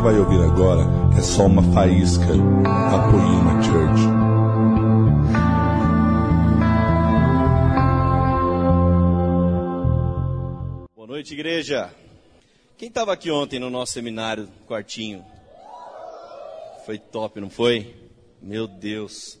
[0.00, 0.80] vai ouvir agora
[1.18, 4.02] é só uma faísca da Poema Church.
[10.96, 11.94] Boa noite, igreja.
[12.78, 15.22] Quem estava aqui ontem no nosso seminário, quartinho?
[16.86, 17.94] Foi top, não foi?
[18.40, 19.38] Meu Deus.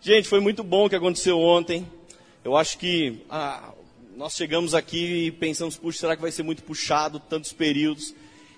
[0.00, 1.84] Gente, foi muito bom o que aconteceu ontem.
[2.44, 3.72] Eu acho que ah,
[4.16, 8.14] nós chegamos aqui e pensamos, puxa, será que vai ser muito puxado, tantos períodos?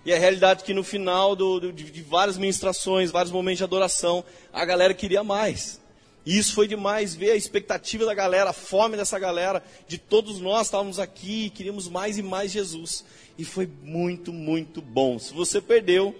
[0.08, 3.58] E a realidade é que no final do, do, de, de várias ministrações, vários momentos
[3.58, 5.78] de adoração, a galera queria mais.
[6.24, 10.40] E isso foi demais, ver a expectativa da galera, a fome dessa galera, de todos
[10.40, 13.04] nós estávamos aqui e queríamos mais e mais Jesus.
[13.36, 15.18] E foi muito, muito bom.
[15.18, 16.16] Se você perdeu,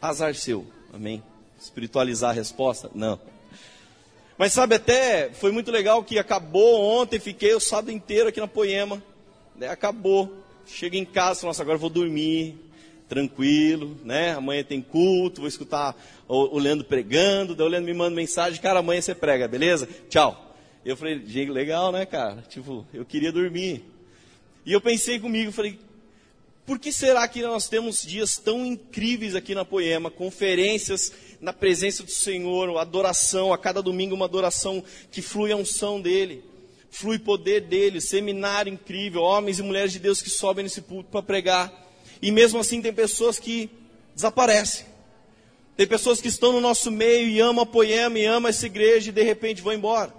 [0.00, 0.66] azar seu.
[0.92, 1.22] Amém?
[1.60, 2.90] Espiritualizar a resposta?
[2.92, 3.20] Não.
[4.36, 8.48] Mas sabe, até foi muito legal que acabou ontem, fiquei o sábado inteiro aqui na
[8.48, 9.00] Poema.
[9.54, 9.68] Né?
[9.68, 10.38] Acabou.
[10.66, 12.71] Chego em casa, nossa, agora vou dormir,
[13.12, 14.32] tranquilo, né?
[14.32, 15.94] Amanhã tem culto, vou escutar
[16.26, 19.86] o, o Leandro pregando, daí o Leandro me manda mensagem, cara, amanhã você prega, beleza?
[20.08, 20.56] Tchau.
[20.82, 22.42] Eu falei, gente, legal, né, cara?
[22.48, 23.84] Tipo, eu queria dormir.
[24.64, 25.78] E eu pensei comigo, falei,
[26.64, 32.02] por que será que nós temos dias tão incríveis aqui na Poema, conferências na presença
[32.02, 36.42] do Senhor, adoração, a cada domingo uma adoração que flui a unção dele,
[36.90, 41.22] flui poder dele, seminário incrível, homens e mulheres de Deus que sobem nesse púlpito para
[41.22, 41.82] pregar.
[42.22, 43.68] E mesmo assim tem pessoas que
[44.14, 44.86] desaparecem.
[45.76, 49.10] Tem pessoas que estão no nosso meio e amam a Poema e amam essa igreja
[49.10, 50.14] e de repente vão embora.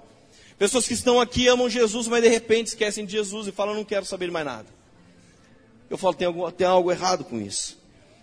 [0.60, 3.86] Pessoas que estão aqui amam Jesus, mas de repente esquecem de Jesus e falam, não
[3.86, 4.68] quero saber mais nada.
[5.90, 7.82] Eu falo, tem, tem algo errado com isso.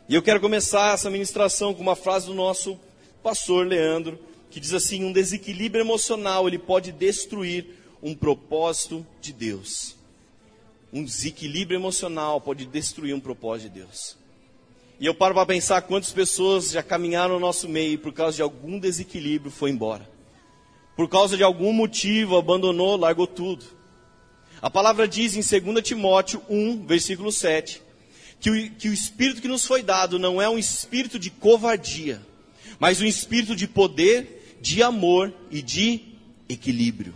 [0.09, 2.79] E eu quero começar essa ministração com uma frase do nosso
[3.23, 4.19] pastor Leandro,
[4.51, 9.95] que diz assim: um desequilíbrio emocional ele pode destruir um propósito de Deus.
[10.93, 14.17] Um desequilíbrio emocional pode destruir um propósito de Deus.
[14.99, 18.37] E eu paro para pensar quantas pessoas já caminharam no nosso meio e por causa
[18.37, 20.09] de algum desequilíbrio foi embora.
[20.95, 23.65] Por causa de algum motivo abandonou, largou tudo.
[24.61, 27.81] A palavra diz em 2 Timóteo 1, versículo 7,
[28.39, 32.21] que o, que o espírito que nos foi dado não é um espírito de covardia,
[32.79, 36.03] mas um espírito de poder, de amor e de
[36.49, 37.15] equilíbrio.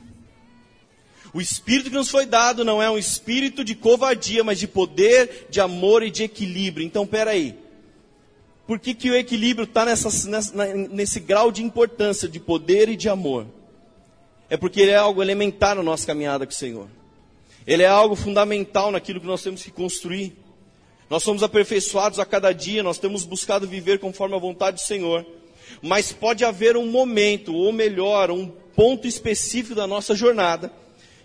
[1.34, 5.48] O espírito que nos foi dado não é um espírito de covardia, mas de poder,
[5.50, 6.86] de amor e de equilíbrio.
[6.86, 7.58] Então, peraí.
[8.68, 9.84] Por que, que o equilíbrio está
[10.90, 13.46] nesse grau de importância, de poder e de amor?
[14.48, 16.86] É porque ele é algo elementar na nossa caminhada com o Senhor.
[17.66, 20.36] Ele é algo fundamental naquilo que nós temos que construir.
[21.10, 25.26] Nós somos aperfeiçoados a cada dia, nós temos buscado viver conforme a vontade do Senhor.
[25.82, 30.72] Mas pode haver um momento, ou melhor, um ponto específico da nossa jornada,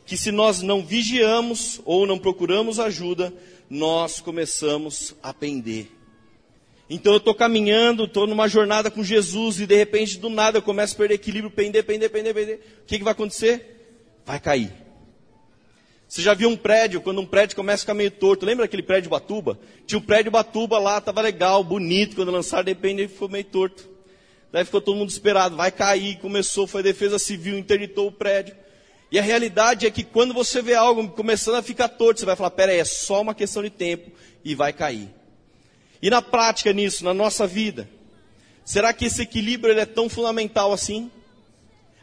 [0.09, 3.31] que se nós não vigiamos ou não procuramos ajuda,
[3.69, 5.85] nós começamos a pender.
[6.89, 10.63] Então eu estou caminhando, estou numa jornada com Jesus e de repente do nada eu
[10.63, 12.59] começo a perder equilíbrio, pender, pender, pender, pender.
[12.81, 14.01] O que, que vai acontecer?
[14.25, 14.73] Vai cair.
[16.07, 18.81] Você já viu um prédio, quando um prédio começa a ficar meio torto, lembra aquele
[18.81, 19.59] prédio Batuba?
[19.85, 23.43] Tinha um prédio Batuba lá, estava legal, bonito, quando lançaram, de repente ele ficou meio
[23.43, 23.87] torto.
[24.51, 28.55] Daí ficou todo mundo esperado, vai cair, começou, foi a defesa civil, interditou o prédio.
[29.11, 32.35] E a realidade é que quando você vê algo começando a ficar torto, você vai
[32.35, 34.11] falar, peraí, é só uma questão de tempo
[34.43, 35.09] e vai cair.
[36.01, 37.89] E na prática nisso, na nossa vida,
[38.63, 41.11] será que esse equilíbrio é tão fundamental assim?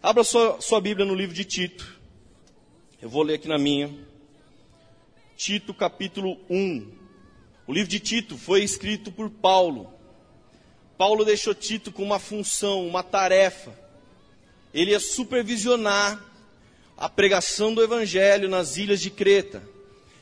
[0.02, 1.96] Abra sua, sua Bíblia no livro de Tito.
[3.00, 3.92] Eu vou ler aqui na minha.
[5.36, 6.90] Tito capítulo 1.
[7.66, 9.92] O livro de Tito foi escrito por Paulo.
[10.98, 13.72] Paulo deixou Tito com uma função, uma tarefa.
[14.74, 16.22] Ele ia supervisionar
[16.96, 19.62] a pregação do evangelho nas ilhas de Creta.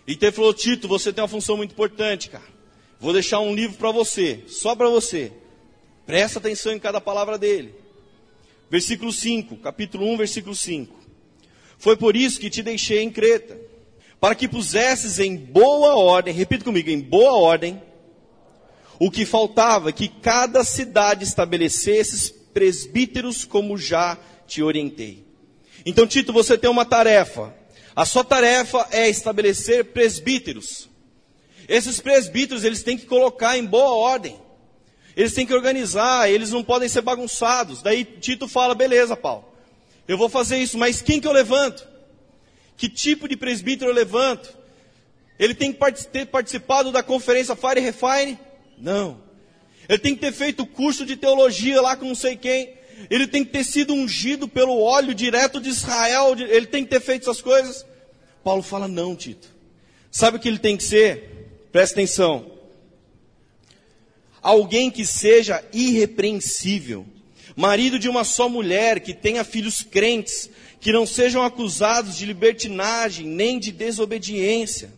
[0.06, 2.54] Então ele falou: Tito, você tem uma função muito importante, cara.
[2.98, 5.32] Vou deixar um livro para você, só para você.
[6.06, 7.74] Presta atenção em cada palavra dele.
[8.70, 10.94] Versículo 5, capítulo 1, versículo 5.
[11.78, 13.58] Foi por isso que te deixei em Creta,
[14.20, 17.82] para que pusesses em boa ordem, repita comigo, em boa ordem,
[18.98, 25.23] o que faltava, que cada cidade estabelecesse presbíteros como já te orientei.
[25.84, 27.54] Então, Tito, você tem uma tarefa.
[27.94, 30.88] A sua tarefa é estabelecer presbíteros.
[31.68, 34.36] Esses presbíteros, eles têm que colocar em boa ordem.
[35.16, 37.82] Eles têm que organizar, eles não podem ser bagunçados.
[37.82, 39.44] Daí Tito fala, beleza, Paulo.
[40.08, 41.86] Eu vou fazer isso, mas quem que eu levanto?
[42.76, 44.52] Que tipo de presbítero eu levanto?
[45.38, 48.38] Ele tem que ter participado da conferência Fire Refine?
[48.76, 49.20] Não.
[49.88, 52.74] Ele tem que ter feito curso de teologia lá com não sei quem.
[53.10, 56.34] Ele tem que ter sido ungido pelo óleo direto de Israel.
[56.38, 57.84] Ele tem que ter feito essas coisas.
[58.42, 59.48] Paulo fala: não, Tito.
[60.10, 61.66] Sabe o que ele tem que ser?
[61.72, 62.52] Presta atenção.
[64.40, 67.06] alguém que seja irrepreensível,
[67.56, 70.50] marido de uma só mulher, que tenha filhos crentes,
[70.80, 74.92] que não sejam acusados de libertinagem nem de desobediência.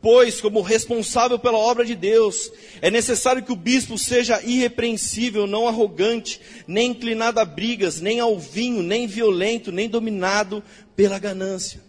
[0.00, 5.66] Pois, como responsável pela obra de Deus, é necessário que o bispo seja irrepreensível, não
[5.66, 10.62] arrogante, nem inclinado a brigas, nem ao vinho, nem violento, nem dominado
[10.94, 11.82] pela ganância,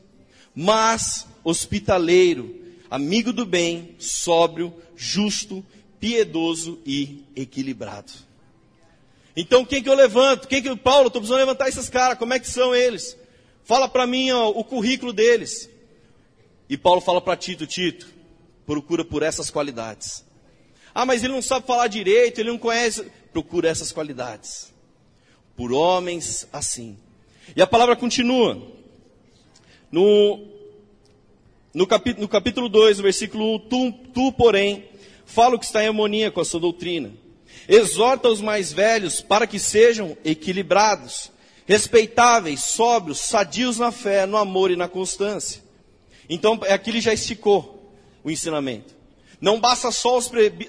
[0.55, 2.55] mas hospitaleiro,
[2.89, 5.63] amigo do bem, sóbrio, justo,
[5.99, 8.11] piedoso e equilibrado.
[9.35, 10.47] Então, quem que eu levanto?
[10.47, 13.15] Quem que Paulo, estou precisando levantar esses caras, como é que são eles?
[13.63, 15.69] Fala para mim ó, o currículo deles.
[16.69, 18.07] E Paulo fala para Tito, Tito,
[18.65, 20.25] procura por essas qualidades.
[20.93, 23.09] Ah, mas ele não sabe falar direito, ele não conhece.
[23.31, 24.73] Procura essas qualidades.
[25.55, 26.97] Por homens assim.
[27.55, 28.61] E a palavra continua.
[29.91, 30.45] No,
[31.73, 34.89] no, capítulo, no capítulo 2, versículo 1, tu, tu, porém,
[35.25, 37.11] fala o que está em harmonia com a sua doutrina
[37.67, 41.31] Exorta os mais velhos para que sejam equilibrados,
[41.65, 45.61] respeitáveis, sóbrios, sadios na fé, no amor e na constância.
[46.29, 47.91] Então, aqui ele já esticou
[48.23, 48.95] o ensinamento.
[49.39, 50.19] Não basta só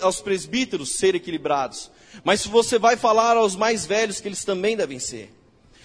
[0.00, 1.90] aos presbíteros serem equilibrados,
[2.22, 5.34] mas se você vai falar aos mais velhos que eles também devem ser.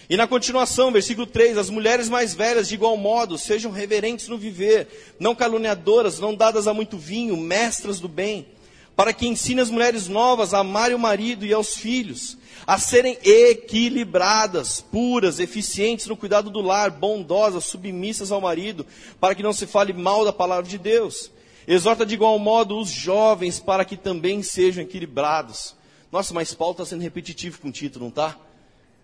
[0.09, 4.37] E na continuação, versículo 3: As mulheres mais velhas, de igual modo, sejam reverentes no
[4.37, 8.47] viver, não caluniadoras, não dadas a muito vinho, mestras do bem
[8.95, 13.17] para que ensine as mulheres novas a amarem o marido e aos filhos, a serem
[13.23, 18.85] equilibradas, puras, eficientes no cuidado do lar, bondosas, submissas ao marido,
[19.19, 21.31] para que não se fale mal da palavra de Deus.
[21.67, 25.75] Exorta de igual modo os jovens para que também sejam equilibrados.
[26.11, 28.37] Nossa, mas Paulo está sendo repetitivo com o título, não está?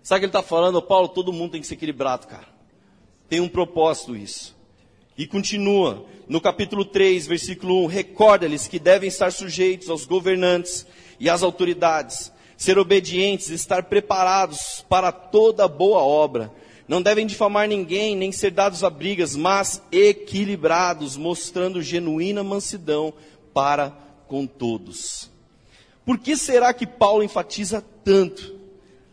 [0.03, 0.81] Sabe o que ele está falando?
[0.81, 2.47] Paulo, todo mundo tem que ser equilibrado, cara.
[3.27, 4.56] Tem um propósito isso.
[5.19, 10.88] E continua, no capítulo 3, versículo 1, recorda-lhes que devem estar sujeitos aos governantes
[11.19, 16.50] e às autoridades, ser obedientes, estar preparados para toda boa obra.
[16.88, 23.13] Não devem difamar ninguém, nem ser dados a brigas, mas equilibrados, mostrando genuína mansidão
[23.54, 23.89] para
[24.25, 25.30] com todos.
[26.06, 28.56] Por que será que Paulo enfatiza tanto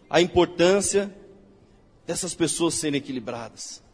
[0.09, 1.13] a importância
[2.07, 3.85] dessas pessoas serem equilibradas?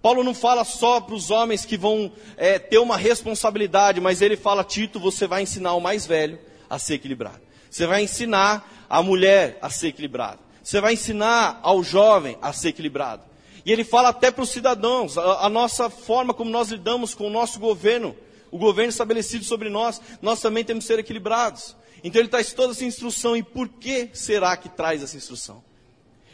[0.00, 4.36] Paulo não fala só para os homens que vão é, ter uma responsabilidade, mas ele
[4.36, 6.38] fala: Tito, você vai ensinar o mais velho
[6.70, 7.40] a ser equilibrado.
[7.70, 10.38] Você vai ensinar a mulher a ser equilibrada.
[10.62, 13.22] Você vai ensinar ao jovem a ser equilibrado.
[13.64, 17.26] E ele fala até para os cidadãos, a, a nossa forma como nós lidamos com
[17.26, 18.16] o nosso governo,
[18.50, 21.76] o governo estabelecido sobre nós, nós também temos que ser equilibrados.
[22.02, 23.36] Então ele traz toda essa instrução.
[23.36, 25.62] E por que será que traz essa instrução?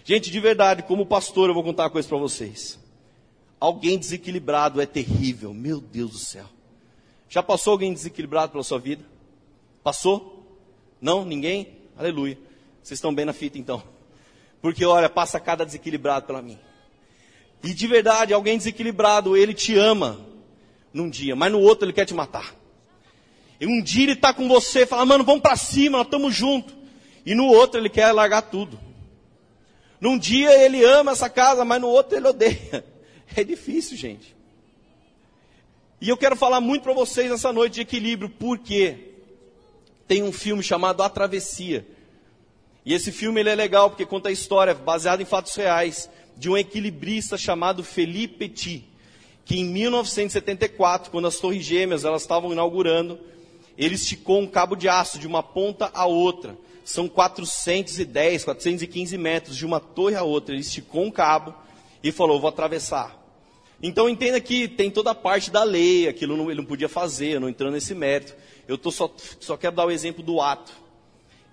[0.04, 2.78] Gente, de verdade, como pastor, eu vou contar uma coisa para vocês.
[3.64, 6.44] Alguém desequilibrado é terrível, meu Deus do céu.
[7.30, 9.02] Já passou alguém desequilibrado pela sua vida?
[9.82, 10.46] Passou?
[11.00, 11.24] Não?
[11.24, 11.78] Ninguém?
[11.96, 12.38] Aleluia.
[12.82, 13.82] Vocês estão bem na fita então.
[14.60, 16.58] Porque olha, passa cada desequilibrado pela mim.
[17.62, 20.20] E de verdade, alguém desequilibrado, ele te ama
[20.92, 22.54] num dia, mas no outro ele quer te matar.
[23.58, 26.74] E um dia ele está com você, fala, mano, vamos para cima, nós estamos juntos.
[27.24, 28.78] E no outro ele quer largar tudo.
[29.98, 32.92] Num dia ele ama essa casa, mas no outro ele odeia.
[33.36, 34.34] É difícil, gente.
[36.00, 39.14] E eu quero falar muito para vocês nessa noite de equilíbrio, porque
[40.06, 41.86] tem um filme chamado A Travessia.
[42.84, 46.50] E esse filme ele é legal porque conta a história, baseada em fatos reais, de
[46.50, 48.84] um equilibrista chamado Felipe Petit,
[49.44, 53.18] que em 1974, quando as Torres Gêmeas elas estavam inaugurando,
[53.76, 56.56] ele esticou um cabo de aço de uma ponta a outra.
[56.84, 60.54] São 410, 415 metros de uma torre a outra.
[60.54, 61.54] Ele esticou um cabo
[62.02, 63.23] e falou: Vou atravessar.
[63.86, 67.38] Então entenda que tem toda a parte da lei, aquilo não, ele não podia fazer,
[67.38, 68.34] não entrando nesse mérito.
[68.66, 70.72] Eu tô só, só quero dar o exemplo do ato.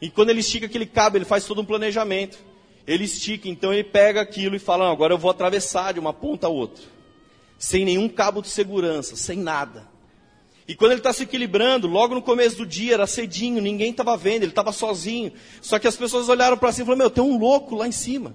[0.01, 2.39] E quando ele estica aquele cabo, ele faz todo um planejamento.
[2.87, 6.13] Ele estica, então ele pega aquilo e fala: não, agora eu vou atravessar de uma
[6.13, 6.85] ponta a outra.
[7.57, 9.85] Sem nenhum cabo de segurança, sem nada.
[10.65, 14.15] E quando ele está se equilibrando, logo no começo do dia, era cedinho, ninguém estava
[14.15, 15.33] vendo, ele estava sozinho.
[15.61, 17.91] Só que as pessoas olharam para cima e falaram: Meu, tem um louco lá em
[17.91, 18.33] cima.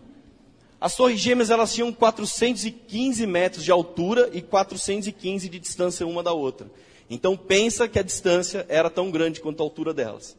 [0.81, 6.33] As torres gêmeas elas tinham 415 metros de altura e 415 de distância uma da
[6.33, 6.71] outra.
[7.09, 10.37] Então pensa que a distância era tão grande quanto a altura delas.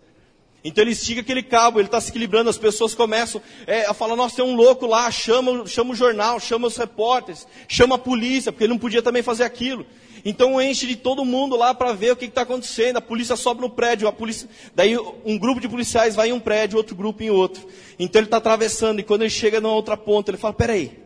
[0.63, 4.15] Então ele estica aquele cabo, ele está se equilibrando, as pessoas começam é, a falar,
[4.15, 8.51] nossa, tem um louco lá, chama, chama o jornal, chama os repórteres, chama a polícia,
[8.51, 9.85] porque ele não podia também fazer aquilo.
[10.25, 12.97] Então enche de todo mundo lá para ver o que está acontecendo.
[12.97, 16.39] A polícia sobe no prédio, a polícia, daí um grupo de policiais vai em um
[16.39, 17.67] prédio, outro grupo em outro.
[17.99, 20.97] Então ele está atravessando e quando ele chega numa outra ponta, ele fala: peraí,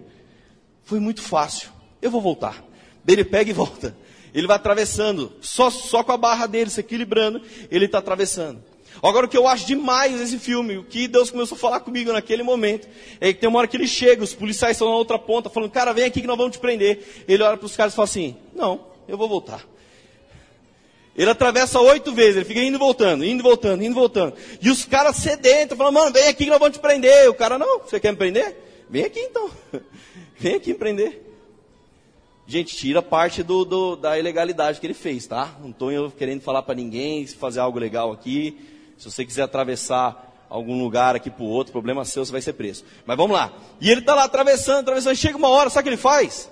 [0.83, 1.69] foi muito fácil,
[2.01, 2.63] eu vou voltar.
[3.03, 3.95] Daí ele pega e volta.
[4.33, 8.63] Ele vai atravessando, só, só com a barra dele se equilibrando, ele está atravessando.
[9.03, 12.11] Agora, o que eu acho demais nesse filme, o que Deus começou a falar comigo
[12.13, 12.87] naquele momento,
[13.19, 15.71] é que tem uma hora que ele chega, os policiais estão na outra ponta, falando,
[15.71, 17.23] cara, vem aqui que nós vamos te prender.
[17.27, 19.65] Ele olha para os caras e fala assim, não, eu vou voltar.
[21.15, 24.33] Ele atravessa oito vezes, ele fica indo e voltando, indo e voltando, indo e voltando.
[24.61, 27.29] E os caras sedentos, falando, mano, vem aqui que nós vamos te prender.
[27.29, 28.57] O cara, não, você quer me prender?
[28.89, 29.49] Vem aqui então.
[30.39, 31.21] vem aqui me prender.
[32.47, 35.55] Gente, tira parte do, do, da ilegalidade que ele fez, tá?
[35.61, 38.57] Não estou querendo falar para ninguém fazer algo legal aqui.
[38.97, 42.53] Se você quiser atravessar algum lugar aqui para o outro, problema seu, você vai ser
[42.53, 42.83] preso.
[43.05, 43.53] Mas vamos lá.
[43.79, 45.15] E ele está lá atravessando, atravessando.
[45.15, 46.50] Chega uma hora, sabe o que ele faz?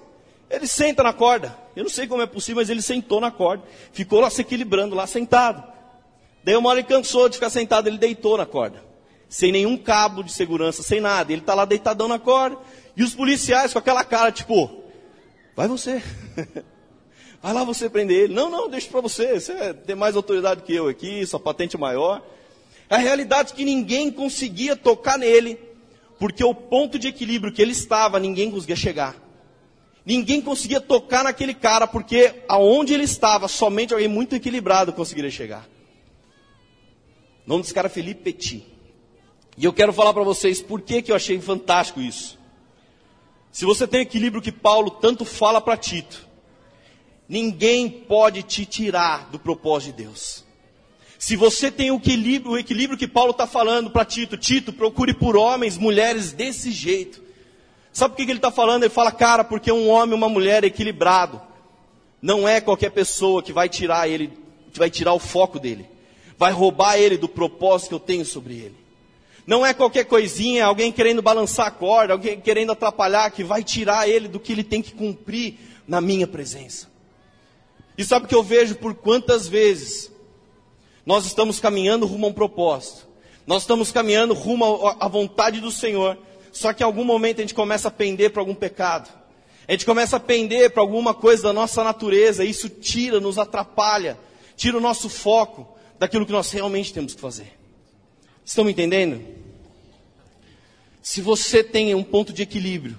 [0.49, 1.55] Ele senta na corda.
[1.75, 3.63] Eu não sei como é possível, mas ele sentou na corda.
[3.93, 5.63] Ficou lá se equilibrando, lá sentado.
[6.43, 8.83] Daí uma hora ele cansou de ficar sentado, ele deitou na corda.
[9.27, 11.31] Sem nenhum cabo de segurança, sem nada.
[11.31, 12.57] Ele está lá deitadão na corda.
[12.97, 14.83] E os policiais com aquela cara, tipo,
[15.55, 16.01] vai você.
[17.41, 18.33] vai lá você prender ele.
[18.33, 19.39] Não, não, deixa para você.
[19.39, 22.23] Você tem mais autoridade que eu aqui, sua patente é maior.
[22.89, 25.59] A realidade é que ninguém conseguia tocar nele,
[26.17, 29.15] porque o ponto de equilíbrio que ele estava, ninguém conseguia chegar.
[30.09, 35.69] Ninguém conseguia tocar naquele cara, porque aonde ele estava, somente alguém muito equilibrado conseguiria chegar.
[37.45, 38.65] O nome desse cara é Felipe Petit.
[39.55, 42.39] E eu quero falar para vocês por que, que eu achei fantástico isso.
[43.51, 46.27] Se você tem o equilíbrio que Paulo tanto fala para Tito,
[47.27, 50.43] ninguém pode te tirar do propósito de Deus.
[51.19, 55.13] Se você tem o equilíbrio, o equilíbrio que Paulo está falando para Tito, Tito, procure
[55.13, 57.28] por homens, mulheres desse jeito.
[57.91, 58.83] Sabe por que, ele está falando?
[58.83, 61.41] Ele fala, cara, porque um homem e uma mulher equilibrado
[62.21, 64.31] não é qualquer pessoa que vai tirar ele,
[64.71, 65.85] que vai tirar o foco dele,
[66.37, 68.75] vai roubar ele do propósito que eu tenho sobre ele.
[69.47, 74.07] Não é qualquer coisinha, alguém querendo balançar a corda, alguém querendo atrapalhar, que vai tirar
[74.07, 75.55] ele do que ele tem que cumprir
[75.87, 76.87] na minha presença.
[77.97, 80.11] E sabe o que eu vejo por quantas vezes
[81.03, 83.07] nós estamos caminhando rumo a um propósito,
[83.47, 86.15] nós estamos caminhando rumo à vontade do Senhor,
[86.51, 89.09] só que em algum momento a gente começa a pender para algum pecado.
[89.67, 93.37] A gente começa a pender para alguma coisa da nossa natureza, e isso tira, nos
[93.37, 94.17] atrapalha,
[94.55, 97.53] tira o nosso foco daquilo que nós realmente temos que fazer.
[98.43, 99.23] Estão me entendendo?
[101.01, 102.97] Se você tem um ponto de equilíbrio,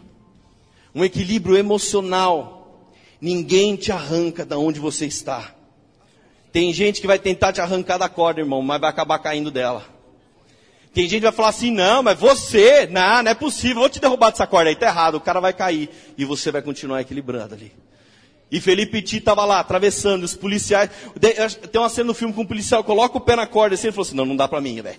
[0.95, 2.91] um equilíbrio emocional,
[3.21, 5.55] ninguém te arranca da onde você está.
[6.53, 10.00] Tem gente que vai tentar te arrancar da corda, irmão, mas vai acabar caindo dela.
[10.93, 14.01] Tem gente que vai falar assim, não, mas você, não, não é possível, vou te
[14.01, 15.89] derrubar dessa corda aí, tá errado, o cara vai cair.
[16.19, 17.73] E você vai continuar equilibrando ali.
[18.51, 20.91] E Felipe Ti estava lá, atravessando, os policiais.
[21.71, 23.93] Tem uma cena no filme com um policial, coloca o pé na corda assim, ele
[23.93, 24.99] falou assim, não, não dá para mim, velho.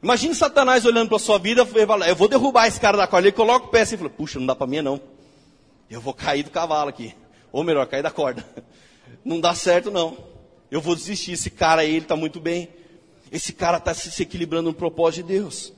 [0.00, 1.66] Imagina Satanás olhando para sua vida,
[2.06, 3.28] eu vou derrubar esse cara da corda.
[3.28, 5.00] Ele coloca o pé assim e fala, puxa, não dá para mim não.
[5.90, 7.14] Eu vou cair do cavalo aqui.
[7.52, 8.44] Ou melhor, cair da corda.
[9.24, 10.16] Não dá certo não.
[10.68, 12.68] Eu vou desistir, esse cara aí, ele está muito bem.
[13.32, 15.72] Esse cara está se equilibrando no propósito de Deus.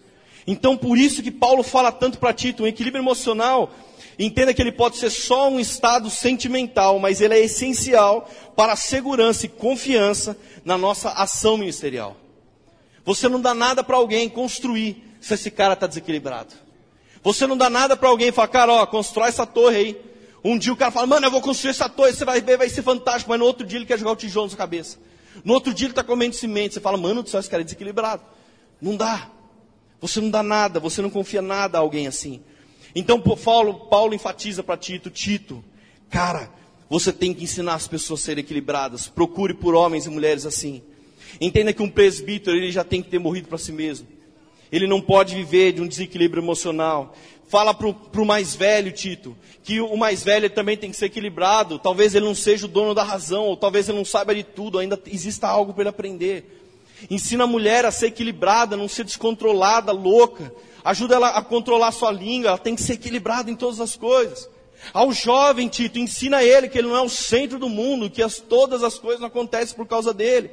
[0.47, 3.73] Então, por isso que Paulo fala tanto para Tito, um equilíbrio emocional.
[4.19, 8.77] Entenda que ele pode ser só um estado sentimental, mas ele é essencial para a
[8.77, 12.17] segurança e confiança na nossa ação ministerial.
[13.05, 16.55] Você não dá nada para alguém construir se esse cara está desequilibrado.
[17.23, 20.01] Você não dá nada para alguém falar, cara, ó, constrói essa torre aí.
[20.45, 22.69] Um dia o cara fala, mano, eu vou construir essa torre, você vai ver, vai
[22.69, 24.99] ser fantástico, mas no outro dia ele quer jogar o tijolo na sua cabeça.
[25.43, 26.75] No outro dia ele está comendo cimento.
[26.75, 28.23] Você fala, mano do céu, esse cara é desequilibrado.
[28.81, 29.31] Não dá.
[30.01, 32.43] Você não dá nada, você não confia nada a alguém assim.
[32.95, 35.65] Então Paulo, Paulo enfatiza para Tito, Tito,
[36.11, 36.51] cara,
[36.89, 39.09] você tem que ensinar as pessoas a serem equilibradas.
[39.09, 40.83] Procure por homens e mulheres assim.
[41.41, 44.07] Entenda que um presbítero ele já tem que ter morrido para si mesmo.
[44.71, 47.17] Ele não pode viver de um desequilíbrio emocional.
[47.47, 51.79] Fala para o mais velho, Tito, que o mais velho também tem que ser equilibrado.
[51.79, 54.79] Talvez ele não seja o dono da razão, ou talvez ele não saiba de tudo,
[54.79, 56.63] ainda exista algo para ele aprender.
[57.11, 60.53] Ensina a mulher a ser equilibrada, não ser descontrolada, louca.
[60.85, 64.49] Ajuda ela a controlar sua língua, ela tem que ser equilibrada em todas as coisas.
[64.93, 68.39] Ao jovem Tito, ensina ele que ele não é o centro do mundo, que as,
[68.39, 70.51] todas as coisas não acontecem por causa dele.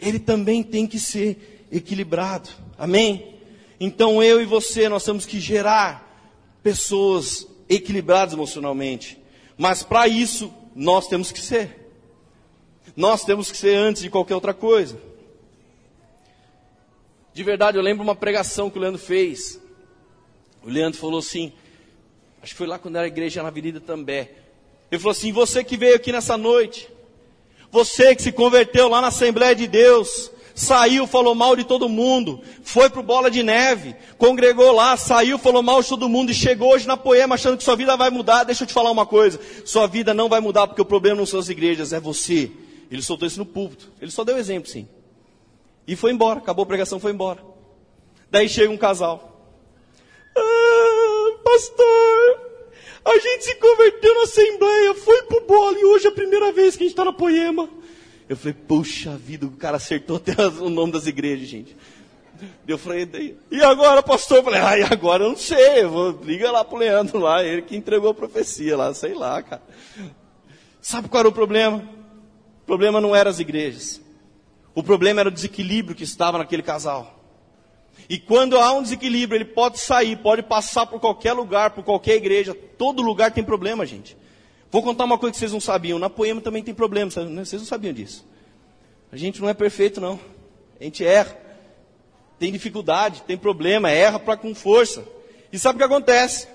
[0.00, 2.48] Ele também tem que ser equilibrado.
[2.78, 3.34] Amém?
[3.80, 6.07] Então eu e você, nós temos que gerar
[6.62, 9.18] pessoas equilibradas emocionalmente.
[9.56, 11.90] Mas para isso, nós temos que ser.
[12.96, 15.00] Nós temos que ser antes de qualquer outra coisa.
[17.32, 19.60] De verdade, eu lembro uma pregação que o Leandro fez.
[20.64, 21.52] O Leandro falou assim,
[22.42, 24.30] acho que foi lá quando era igreja na Avenida També.
[24.90, 26.88] Ele falou assim: Você que veio aqui nessa noite,
[27.70, 32.40] você que se converteu lá na Assembleia de Deus, saiu, falou mal de todo mundo,
[32.64, 36.72] foi pro Bola de Neve, congregou lá, saiu, falou mal de todo mundo e chegou
[36.72, 38.42] hoje na Poema achando que sua vida vai mudar.
[38.42, 41.26] Deixa eu te falar uma coisa: sua vida não vai mudar porque o problema não
[41.26, 42.50] são as igrejas, é você.
[42.90, 43.92] Ele soltou isso no púlpito.
[44.00, 44.88] Ele só deu exemplo, sim.
[45.86, 47.40] E foi embora, acabou a pregação, foi embora.
[48.28, 49.40] Daí chega um casal.
[50.36, 52.40] Ah, pastor,
[53.04, 56.76] a gente se converteu na Assembleia, foi pro bolo e hoje é a primeira vez
[56.76, 57.68] que a gente está na Poema.
[58.28, 61.76] Eu falei, puxa vida, o cara acertou até o nome das igrejas, gente.
[62.66, 64.38] Eu falei, e agora, pastor?
[64.38, 67.42] Eu falei, ah, e agora eu não sei, eu vou, liga lá pro Leandro lá,
[67.42, 69.62] ele que entregou a profecia lá, sei lá, cara.
[70.80, 71.78] Sabe qual era o problema?
[72.62, 74.00] O problema não era as igrejas.
[74.74, 77.18] O problema era o desequilíbrio que estava naquele casal.
[78.08, 82.16] E quando há um desequilíbrio, ele pode sair, pode passar por qualquer lugar, por qualquer
[82.16, 82.54] igreja.
[82.54, 84.16] Todo lugar tem problema, gente.
[84.70, 85.98] Vou contar uma coisa que vocês não sabiam.
[85.98, 87.44] Na poema também tem problema, né?
[87.44, 88.26] vocês não sabiam disso.
[89.10, 90.20] A gente não é perfeito, não.
[90.78, 91.36] A gente erra.
[92.38, 95.04] Tem dificuldade, tem problema, erra para com força.
[95.52, 96.46] E sabe o que acontece?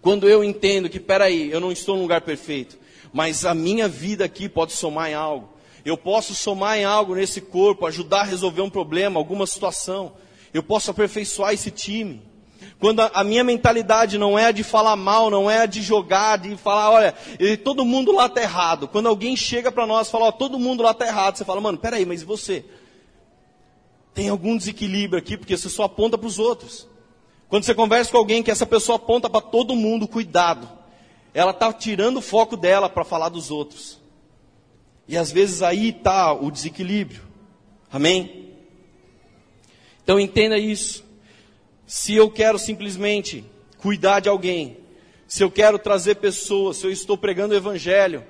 [0.00, 2.78] Quando eu entendo que, peraí, eu não estou num lugar perfeito,
[3.12, 5.48] mas a minha vida aqui pode somar em algo.
[5.84, 10.12] Eu posso somar em algo nesse corpo, ajudar a resolver um problema, alguma situação.
[10.52, 12.22] Eu posso aperfeiçoar esse time.
[12.78, 15.80] Quando a, a, minha mentalidade não é a de falar mal, não é a de
[15.80, 17.14] jogar, de falar, olha,
[17.62, 18.88] todo mundo lá está errado.
[18.88, 21.78] Quando alguém chega para nós e fala, todo mundo lá está errado, você fala, mano,
[21.78, 22.64] peraí, mas e você?
[24.12, 26.86] Tem algum desequilíbrio aqui, porque você só aponta para os outros.
[27.48, 30.68] Quando você conversa com alguém que essa pessoa aponta para todo mundo, cuidado.
[31.32, 34.00] Ela está tirando o foco dela para falar dos outros.
[35.06, 37.22] E às vezes aí está o desequilíbrio.
[37.92, 38.52] Amém?
[40.02, 41.03] Então entenda isso.
[41.86, 43.44] Se eu quero simplesmente
[43.78, 44.78] cuidar de alguém,
[45.26, 48.24] se eu quero trazer pessoas, se eu estou pregando o evangelho,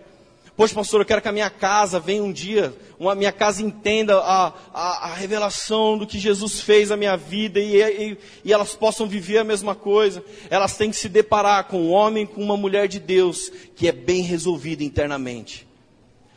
[0.56, 4.18] poxa pastor, eu quero que a minha casa venha um dia, a minha casa entenda
[4.18, 8.74] a, a, a, revelação do que Jesus fez na minha vida e, e, e elas
[8.74, 10.24] possam viver a mesma coisa.
[10.48, 13.92] Elas têm que se deparar com um homem, com uma mulher de Deus que é
[13.92, 15.66] bem resolvido internamente.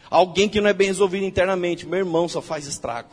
[0.10, 3.10] Alguém que não é bem resolvido internamente, meu irmão, só faz estrago.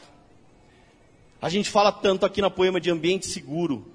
[1.42, 3.93] A gente fala tanto aqui na poema de ambiente seguro.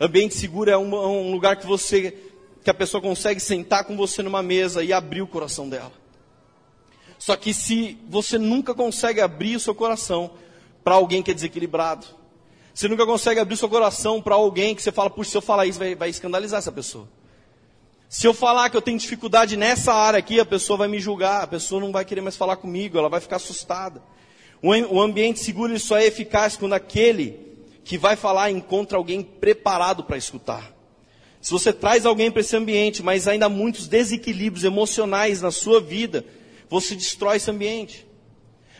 [0.00, 2.16] Ambiente seguro é um, lugar que você,
[2.62, 5.92] que a pessoa consegue sentar com você numa mesa e abrir o coração dela.
[7.18, 10.32] Só que se você nunca consegue abrir o seu coração
[10.82, 12.06] para alguém que é desequilibrado,
[12.74, 15.42] você nunca consegue abrir o seu coração para alguém que você fala, puxa, se eu
[15.42, 17.08] falar isso vai, vai escandalizar essa pessoa.
[18.08, 21.42] Se eu falar que eu tenho dificuldade nessa área aqui, a pessoa vai me julgar,
[21.42, 24.02] a pessoa não vai querer mais falar comigo, ela vai ficar assustada.
[24.60, 27.43] O ambiente seguro só é eficaz quando aquele
[27.84, 30.72] que vai falar encontra alguém preparado para escutar.
[31.40, 35.80] Se você traz alguém para esse ambiente, mas ainda há muitos desequilíbrios emocionais na sua
[35.80, 36.24] vida,
[36.70, 38.06] você destrói esse ambiente.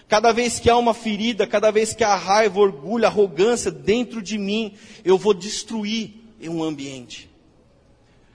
[0.09, 4.39] Cada vez que há uma ferida, cada vez que há raiva, orgulho, arrogância dentro de
[4.39, 7.31] mim, eu vou destruir um ambiente.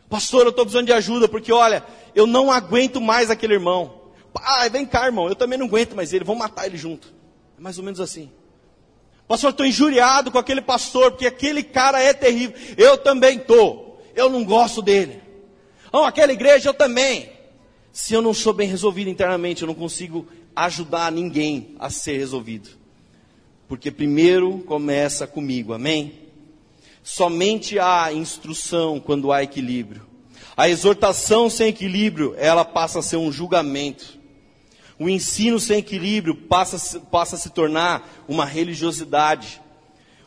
[0.08, 1.84] Pastor, eu estou precisando de ajuda, porque olha,
[2.16, 4.00] eu não aguento mais aquele irmão.
[4.36, 7.14] Ah, vem cá, irmão, eu também não aguento mais ele, vamos matar ele junto.
[7.58, 8.32] É mais ou menos assim.
[9.30, 12.58] Pastor, estou injuriado com aquele pastor, porque aquele cara é terrível.
[12.76, 14.02] Eu também estou.
[14.16, 15.22] Eu não gosto dele.
[15.94, 17.30] Oh, aquela igreja eu também.
[17.92, 22.70] Se eu não sou bem resolvido internamente, eu não consigo ajudar ninguém a ser resolvido.
[23.68, 26.12] Porque primeiro começa comigo, amém?
[27.04, 30.08] Somente há instrução quando há equilíbrio.
[30.58, 34.19] A exortação sem equilíbrio, ela passa a ser um julgamento.
[35.00, 39.62] O ensino sem equilíbrio passa, passa a se tornar uma religiosidade.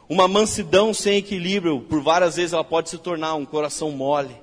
[0.09, 4.35] Uma mansidão sem equilíbrio, por várias vezes, ela pode se tornar um coração mole.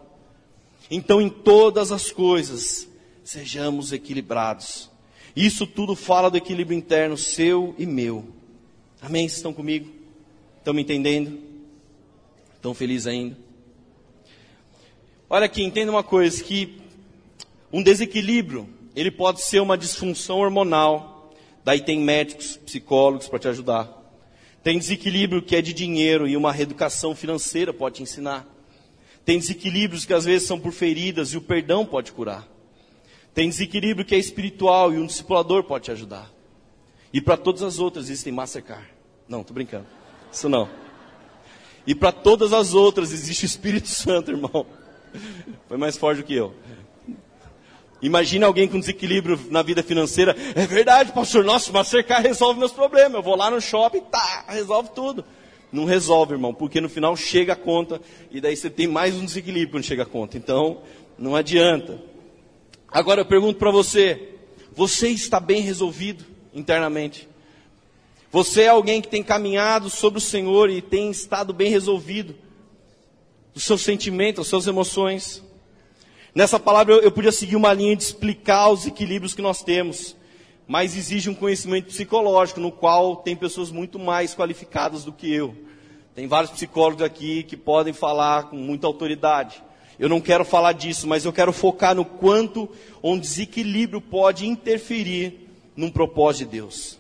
[0.90, 2.88] Então, em todas as coisas,
[3.24, 4.90] sejamos equilibrados.
[5.36, 8.28] Isso tudo fala do equilíbrio interno seu e meu.
[9.02, 9.28] Amém?
[9.28, 9.90] Vocês estão comigo?
[10.58, 11.40] Estão me entendendo?
[12.62, 13.38] Tão feliz ainda?
[15.30, 16.82] Olha aqui, entenda uma coisa, que
[17.72, 21.32] um desequilíbrio, ele pode ser uma disfunção hormonal.
[21.64, 24.00] Daí tem médicos, psicólogos para te ajudar.
[24.64, 28.48] Tem desequilíbrio que é de dinheiro e uma reeducação financeira pode te ensinar.
[29.24, 32.48] Tem desequilíbrios que às vezes são por feridas e o perdão pode curar.
[33.34, 36.32] Tem desequilíbrio que é espiritual e um discipulador pode te ajudar.
[37.14, 38.88] E para todas as outras existem Mastercard.
[39.28, 39.86] Não, tô brincando.
[40.32, 40.70] Isso não.
[41.86, 44.66] E para todas as outras existe o Espírito Santo, irmão.
[45.68, 46.54] Foi mais forte do que eu.
[48.02, 50.36] Imagina alguém com desequilíbrio na vida financeira.
[50.56, 51.44] É verdade, pastor.
[51.44, 53.16] Nossa, Mastercard resolve meus problemas.
[53.16, 55.26] Eu vou lá no shopping, tá, resolve tudo.
[55.72, 59.26] Não resolve, irmão, porque no final chega a conta e daí você tem mais um
[59.26, 60.38] desequilíbrio quando chega a conta.
[60.38, 60.82] Então,
[61.18, 62.02] não adianta.
[62.88, 64.30] Agora eu pergunto para você:
[64.72, 67.28] você está bem resolvido internamente?
[68.32, 72.36] Você é alguém que tem caminhado sobre o Senhor e tem estado bem resolvido
[73.54, 75.44] dos seus sentimentos, das suas emoções.
[76.40, 80.16] Nessa palavra eu, podia seguir uma linha de explicar os equilíbrios que nós temos.
[80.66, 85.54] mas exige um conhecimento psicológico, no qual tem pessoas muito mais qualificadas do que eu.
[86.16, 89.62] Tem vários psicólogos aqui que podem falar com muita autoridade.
[90.00, 92.70] Eu não quero falar disso, mas eu quero focar no quanto
[93.04, 96.98] um desequilíbrio pode interferir num propósito de Deus.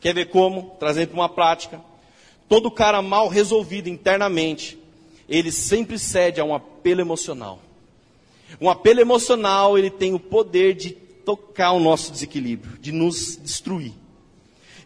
[0.00, 0.74] Quer ver como?
[0.80, 1.80] Trazendo para uma prática.
[2.48, 4.76] Todo cara mal resolvido internamente,
[5.28, 7.60] ele sempre cede a um apelo emocional.
[8.60, 13.92] Um apelo emocional, ele tem o poder de tocar o nosso desequilíbrio, de nos destruir.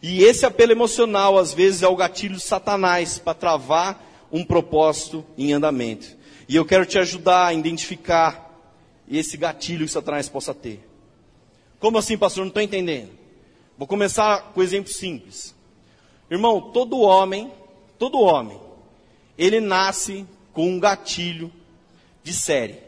[0.03, 5.25] E esse apelo emocional, às vezes, é o gatilho de Satanás para travar um propósito
[5.37, 6.17] em andamento.
[6.49, 8.49] E eu quero te ajudar a identificar
[9.11, 10.87] esse gatilho que Satanás possa ter.
[11.79, 12.45] Como assim, pastor?
[12.45, 13.11] Não estou entendendo.
[13.77, 15.55] Vou começar com um exemplo simples.
[16.31, 17.51] Irmão, todo homem,
[17.99, 18.59] todo homem,
[19.37, 21.53] ele nasce com um gatilho
[22.23, 22.88] de série.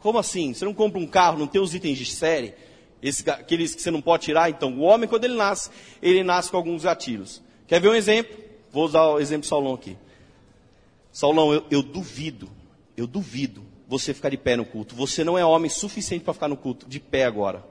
[0.00, 0.54] Como assim?
[0.54, 2.54] Você não compra um carro, não tem os itens de série?
[3.02, 4.50] Esse, aqueles que você não pode tirar?
[4.50, 5.70] Então, o homem, quando ele nasce,
[6.02, 7.42] ele nasce com alguns gatilhos.
[7.66, 8.36] Quer ver um exemplo?
[8.70, 9.96] Vou usar o exemplo de Saulão aqui.
[11.12, 12.48] Saulão, eu, eu duvido,
[12.96, 14.94] eu duvido você ficar de pé no culto.
[14.94, 17.64] Você não é homem suficiente para ficar no culto, de pé agora.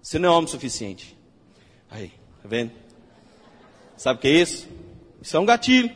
[0.00, 1.16] Você não é homem suficiente.
[1.90, 2.08] Aí,
[2.42, 2.72] tá vendo?
[3.96, 4.68] Sabe o que é isso?
[5.20, 5.90] Isso é um gatilho.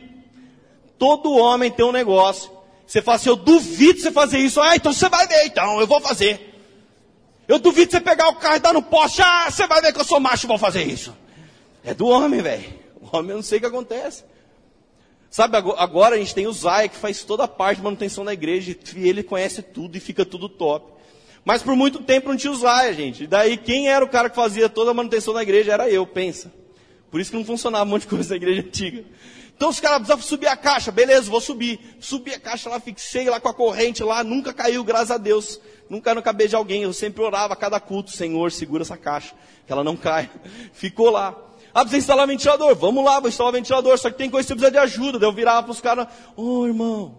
[0.99, 2.51] Todo homem tem um negócio.
[2.89, 4.63] Você fala assim, eu duvido você fazer isso.
[4.63, 6.55] Ah, então você vai ver, então, eu vou fazer.
[7.47, 9.21] Eu duvido você pegar o carro e dar no poste.
[9.21, 11.15] Ah, você vai ver que eu sou macho e vou fazer isso.
[11.85, 12.65] É do homem, velho.
[13.03, 14.25] O homem eu não sei o que acontece.
[15.29, 18.33] Sabe, agora a gente tem o Zaya que faz toda a parte de manutenção da
[18.33, 18.75] igreja.
[18.97, 20.91] E ele conhece tudo e fica tudo top.
[21.45, 23.25] Mas por muito tempo não tinha o Zaya, gente.
[23.25, 26.07] E daí quem era o cara que fazia toda a manutenção da igreja era eu,
[26.07, 26.51] pensa.
[27.11, 29.05] Por isso que não funcionava um monte de coisa na igreja antiga.
[29.59, 31.81] Então os caras precisavam subir a caixa, beleza, vou subir.
[31.99, 35.61] Subi a caixa lá, fixei lá com a corrente lá, nunca caiu, graças a Deus.
[35.91, 39.35] Nunca no cabelo de alguém, eu sempre orava a cada culto, Senhor, segura essa caixa,
[39.67, 40.31] que ela não caia.
[40.73, 41.37] Ficou lá.
[41.75, 44.55] Ah, precisa instalar ventilador, vamos lá, vou instalar ventilador, só que tem coisa que você
[44.55, 45.19] precisa de ajuda.
[45.19, 47.19] Daí eu virava para os caras, ô oh, irmão.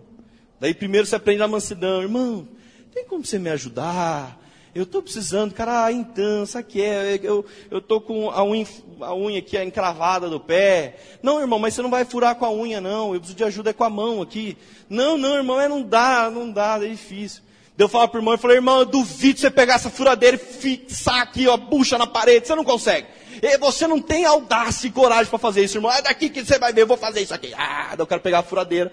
[0.62, 2.48] Daí primeiro você aprende a mansidão, irmão,
[2.94, 4.40] tem como você me ajudar?
[4.74, 7.20] Eu estou precisando, cara, ah, então, sabe que é?
[7.24, 8.68] Eu estou com a unha,
[9.02, 10.98] a unha aqui encravada do pé.
[11.24, 13.14] Não, irmão, mas você não vai furar com a unha, não.
[13.14, 14.56] Eu preciso de ajuda com a mão aqui.
[14.88, 17.42] Não, não, irmão, é, não dá, não dá, é difícil.
[17.76, 20.36] Daí eu falo para o irmão, eu falei, irmão, eu duvido você pegar essa furadeira
[20.36, 23.08] e fixar aqui, ó, bucha na parede, você não consegue.
[23.42, 25.92] E você não tem audácia e coragem para fazer isso, irmão.
[25.92, 27.54] É daqui que você vai ver, eu vou fazer isso aqui.
[27.58, 28.92] Ah, eu quero pegar a furadeira.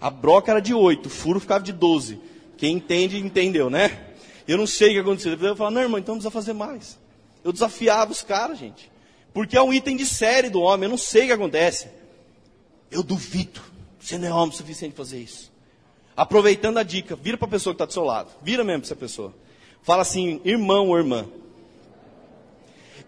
[0.00, 2.18] A broca era de 8, o furo ficava de 12.
[2.56, 4.11] Quem entende, entendeu, né?
[4.52, 5.32] Eu não sei o que aconteceu.
[5.32, 6.98] Eu falava, não, irmão, então precisa fazer mais.
[7.42, 8.92] Eu desafiava os caras, gente.
[9.32, 11.88] Porque é um item de série do homem, eu não sei o que acontece.
[12.90, 13.62] Eu duvido.
[13.98, 15.50] Você não é homem suficiente para fazer isso.
[16.14, 18.30] Aproveitando a dica, vira para a pessoa que está do seu lado.
[18.42, 19.34] Vira mesmo para essa pessoa.
[19.82, 21.24] Fala assim, irmão ou irmã.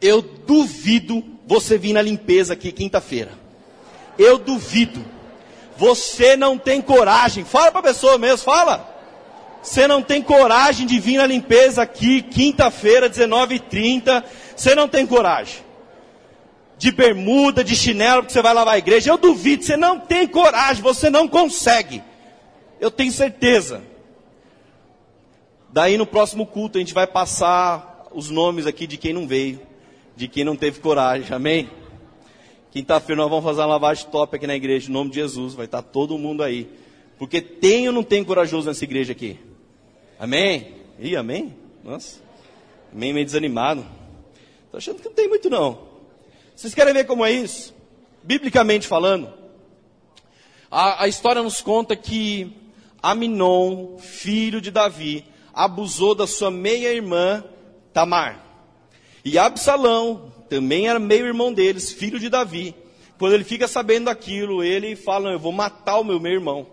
[0.01, 3.33] Eu duvido você vir na limpeza aqui quinta-feira.
[4.19, 5.05] Eu duvido.
[5.77, 7.45] Você não tem coragem.
[7.45, 8.94] Fala para a pessoa mesmo, fala.
[9.65, 14.23] Você não tem coragem de vir na limpeza aqui, quinta-feira, 19h30.
[14.55, 15.65] Você não tem coragem.
[16.77, 19.11] De bermuda, de chinelo, porque você vai lavar a igreja.
[19.11, 22.03] Eu duvido, você não tem coragem, você não consegue.
[22.79, 23.83] Eu tenho certeza.
[25.73, 29.63] Daí no próximo culto a gente vai passar os nomes aqui de quem não veio,
[30.15, 31.71] de quem não teve coragem, amém?
[32.71, 35.65] Quinta-feira nós vamos fazer uma lavagem top aqui na igreja, em nome de Jesus, vai
[35.65, 36.69] estar todo mundo aí.
[37.19, 39.39] Porque tem ou não tem corajoso nessa igreja aqui?
[40.19, 40.75] Amém?
[40.99, 41.57] Ih, amém?
[41.83, 42.21] Nossa.
[42.93, 43.85] Amém, meio desanimado.
[44.65, 45.89] Estou achando que não tem muito não.
[46.55, 47.75] Vocês querem ver como é isso?
[48.23, 49.33] Biblicamente falando,
[50.71, 52.53] a, a história nos conta que
[53.03, 57.45] Aminon, filho de Davi, abusou da sua meia-irmã
[57.93, 58.43] Tamar.
[59.25, 62.75] E Absalão, também era meio-irmão deles, filho de Davi.
[63.19, 66.67] Quando ele fica sabendo daquilo, ele fala: Eu vou matar o meu meio-irmão.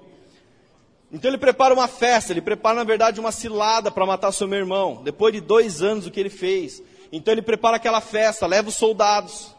[1.12, 4.60] Então ele prepara uma festa, ele prepara na verdade uma cilada para matar seu meu
[4.60, 5.02] irmão.
[5.04, 6.82] Depois de dois anos o que ele fez.
[7.12, 9.54] Então ele prepara aquela festa, leva os soldados.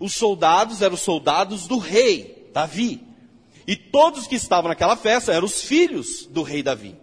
[0.00, 3.06] Os soldados eram os soldados do rei, Davi.
[3.66, 6.96] E todos que estavam naquela festa eram os filhos do rei Davi.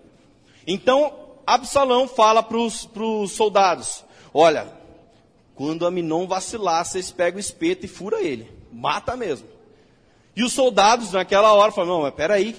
[0.65, 1.13] Então
[1.45, 4.67] Absalão fala para os soldados: Olha,
[5.55, 8.51] quando Aminon vacilar, vocês pegam o espeto e fura ele.
[8.73, 9.47] Mata mesmo.
[10.35, 12.53] E os soldados naquela hora falam: Não, mas peraí,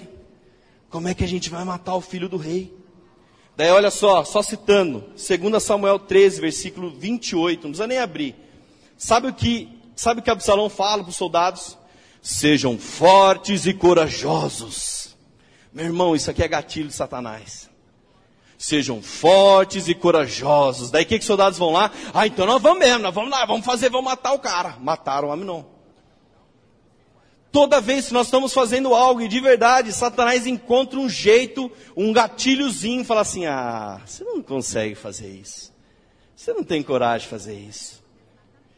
[0.89, 2.73] como é que a gente vai matar o filho do rei?
[3.55, 8.35] Daí olha só, só citando, 2 Samuel 13, versículo 28, não precisa nem abrir.
[8.97, 11.77] Sabe o que, sabe o que Absalão fala para os soldados?
[12.21, 15.15] Sejam fortes e corajosos.
[15.73, 17.69] Meu irmão, isso aqui é gatilho de Satanás.
[18.57, 20.89] Sejam fortes e corajosos.
[20.89, 21.91] Daí o que, que os soldados vão lá?
[22.13, 24.77] Ah, então nós vamos mesmo, nós vamos lá, vamos fazer, vamos matar o cara.
[24.79, 25.63] Mataram o Aminon.
[27.51, 32.13] Toda vez que nós estamos fazendo algo e de verdade, Satanás encontra um jeito, um
[32.13, 35.73] gatilhozinho, fala assim: ah, você não consegue fazer isso.
[36.35, 38.03] Você não tem coragem de fazer isso.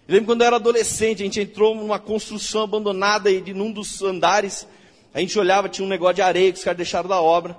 [0.07, 3.71] Eu lembro quando eu era adolescente, a gente entrou numa construção abandonada e de num
[3.71, 4.65] dos andares,
[5.13, 7.57] a gente olhava, tinha um negócio de areia que os caras deixaram da obra.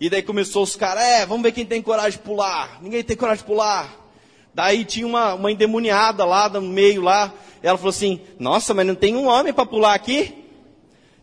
[0.00, 2.80] E daí começou os caras, é, vamos ver quem tem coragem de pular.
[2.82, 3.96] Ninguém tem coragem de pular.
[4.52, 7.32] Daí tinha uma, uma endemoniada lá no meio lá.
[7.62, 10.47] Ela falou assim, nossa, mas não tem um homem para pular aqui?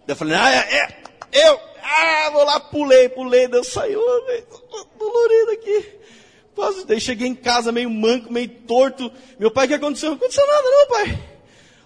[0.07, 1.03] Eu falei, ah, é, é,
[1.47, 4.01] eu, ah, vou lá, pulei, pulei, Deus saiu,
[4.97, 5.95] dolorido aqui.
[6.87, 9.11] Daí cheguei em casa meio manco, meio torto.
[9.37, 10.09] Meu pai, o que aconteceu?
[10.09, 11.23] Não aconteceu nada não, pai.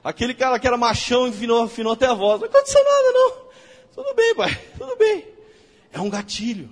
[0.03, 2.39] Aquele cara que era machão afinou, afinou até a voz.
[2.39, 3.31] Não aconteceu nada não.
[3.95, 5.25] Tudo bem, pai, tudo bem.
[5.91, 6.69] É um gatilho.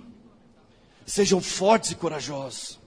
[1.04, 2.78] Sejam fortes e corajosos.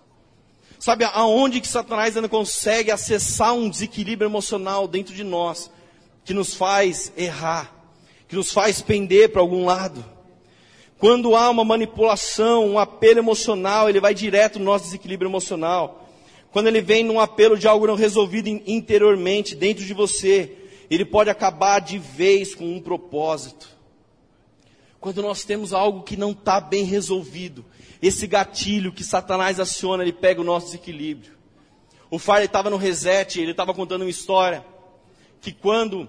[0.80, 5.70] Sabe aonde que Satanás ainda consegue acessar um desequilíbrio emocional dentro de nós,
[6.24, 7.72] que nos faz errar,
[8.32, 10.06] que nos faz pender para algum lado?
[10.98, 16.08] Quando há uma manipulação, um apelo emocional, ele vai direto no nosso desequilíbrio emocional.
[16.50, 20.50] Quando ele vem num apelo de algo não resolvido interiormente, dentro de você,
[20.90, 23.68] ele pode acabar de vez com um propósito.
[25.02, 27.66] Quando nós temos algo que não está bem resolvido,
[28.02, 31.34] esse gatilho que Satanás aciona, ele pega o nosso desequilíbrio.
[32.10, 34.64] O Farley estava no reset, ele estava contando uma história
[35.42, 36.08] que quando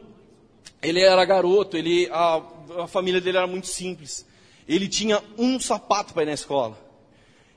[0.82, 2.42] ele era garoto, ele, a,
[2.80, 4.26] a família dele era muito simples.
[4.68, 6.76] Ele tinha um sapato para ir na escola.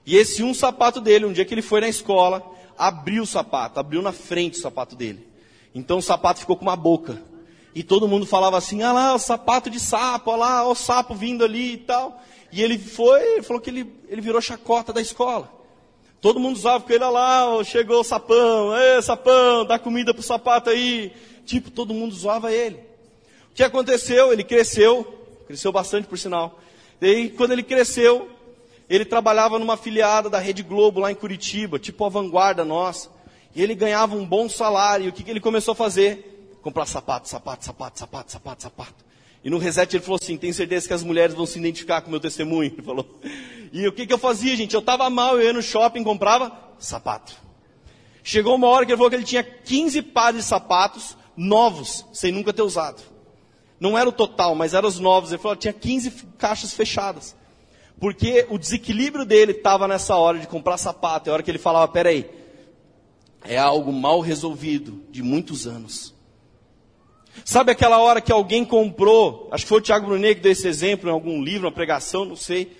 [0.05, 2.43] E esse um sapato dele, um dia que ele foi na escola,
[2.77, 5.27] abriu o sapato, abriu na frente o sapato dele.
[5.73, 7.21] Então o sapato ficou com uma boca.
[7.73, 11.15] E todo mundo falava assim, ah lá, o sapato de sapo, olha lá, o sapo
[11.15, 12.21] vindo ali e tal.
[12.51, 15.51] E ele foi, ele falou que ele, ele virou chacota da escola.
[16.21, 20.23] Todo mundo usava com ele, olha lá, chegou o sapão, ê sapão, dá comida pro
[20.23, 21.11] sapato aí.
[21.45, 22.94] Tipo, todo mundo zoava ele.
[23.55, 24.33] Que aconteceu?
[24.33, 26.59] Ele cresceu, cresceu bastante por sinal.
[27.01, 28.29] E aí, quando ele cresceu,
[28.89, 33.09] ele trabalhava numa filiada da Rede Globo lá em Curitiba, tipo a vanguarda nossa.
[33.55, 35.05] E ele ganhava um bom salário.
[35.05, 36.57] E o que, que ele começou a fazer?
[36.61, 39.05] Comprar sapato, sapato, sapato, sapato, sapato, sapato.
[39.41, 42.07] E no reset ele falou assim: tem certeza que as mulheres vão se identificar com
[42.09, 42.73] o meu testemunho?
[42.73, 43.07] Ele falou.
[43.71, 44.73] E o que, que eu fazia, gente?
[44.73, 47.33] Eu estava mal, eu ia no shopping, comprava sapato.
[48.21, 52.33] Chegou uma hora que ele falou que ele tinha 15 pares de sapatos novos, sem
[52.33, 53.14] nunca ter usado.
[53.79, 55.31] Não era o total, mas eram os novos.
[55.31, 57.35] Ele falou tinha 15 caixas fechadas.
[57.99, 61.29] Porque o desequilíbrio dele estava nessa hora de comprar sapato.
[61.29, 62.29] É a hora que ele falava: peraí,
[63.43, 66.13] é algo mal resolvido de muitos anos.
[67.43, 70.67] Sabe aquela hora que alguém comprou, acho que foi o Tiago Brunet que deu esse
[70.67, 72.77] exemplo em algum livro, uma pregação, não sei.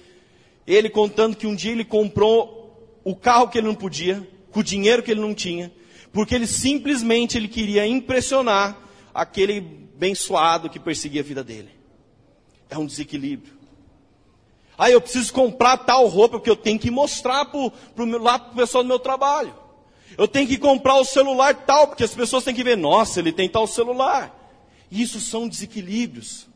[0.66, 4.64] Ele contando que um dia ele comprou o carro que ele não podia, com o
[4.64, 5.72] dinheiro que ele não tinha,
[6.12, 8.78] porque ele simplesmente ele queria impressionar
[9.14, 11.70] aquele abençoado que perseguia a vida dele.
[12.70, 13.56] É um desequilíbrio.
[14.78, 17.72] Ah, eu preciso comprar tal roupa porque eu tenho que mostrar para o
[18.22, 19.56] lá pro pessoal do meu trabalho.
[20.18, 23.32] Eu tenho que comprar o celular tal, porque as pessoas têm que ver, nossa, ele
[23.32, 24.34] tem tal celular.
[24.92, 26.48] Isso são desequilíbrios.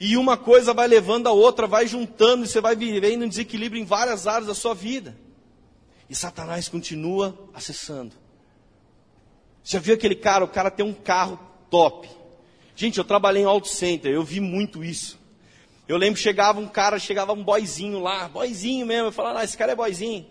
[0.00, 3.82] E uma coisa vai levando a outra, vai juntando, e você vai vivendo um desequilíbrio
[3.82, 5.16] em várias áreas da sua vida.
[6.08, 8.14] E Satanás continua acessando.
[9.64, 11.38] Já viu aquele cara, o cara tem um carro
[11.68, 12.08] top.
[12.78, 15.18] Gente, eu trabalhei em auto center, eu vi muito isso.
[15.88, 19.58] Eu lembro chegava um cara, chegava um boizinho lá, boizinho mesmo, eu falava, ah, esse
[19.58, 20.24] cara é boizinho.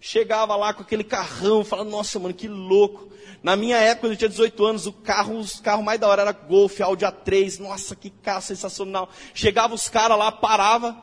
[0.00, 3.12] Chegava lá com aquele carrão, falava, nossa, mano, que louco.
[3.42, 6.22] Na minha época, quando eu tinha 18 anos, o carro, os carros mais da hora
[6.22, 7.58] era Golf, Audi A3.
[7.58, 9.10] Nossa, que carro sensacional.
[9.34, 10.96] Chegava os caras lá, parava,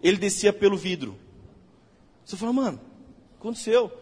[0.00, 1.18] ele descia pelo vidro.
[2.24, 2.80] Você fala, mano,
[3.40, 3.92] aconteceu.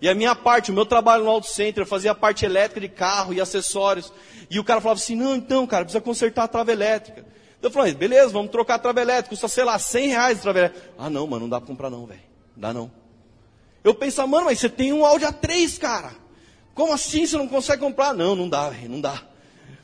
[0.00, 2.88] E a minha parte, o meu trabalho no Auto Center, eu fazia parte elétrica de
[2.88, 4.12] carro e acessórios.
[4.50, 7.26] E o cara falava assim, não, então, cara, precisa consertar a trava elétrica.
[7.60, 10.58] Eu falei, beleza, vamos trocar a trava elétrica, custa, sei lá, 100 reais a trava
[10.58, 10.90] elétrica.
[10.98, 12.20] Ah, não, mano, não dá para comprar não, velho.
[12.56, 12.90] Dá não.
[13.84, 16.12] Eu penso, mano, mas você tem um Audi A3, cara.
[16.74, 18.14] Como assim você não consegue comprar?
[18.14, 19.22] Não, não dá, não dá.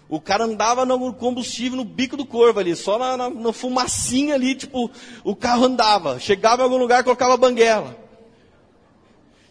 [0.09, 4.35] O cara andava no combustível, no bico do corvo ali, só na, na, na fumacinha
[4.35, 4.91] ali, tipo,
[5.25, 6.19] o carro andava.
[6.19, 8.06] Chegava em algum lugar, colocava banguela.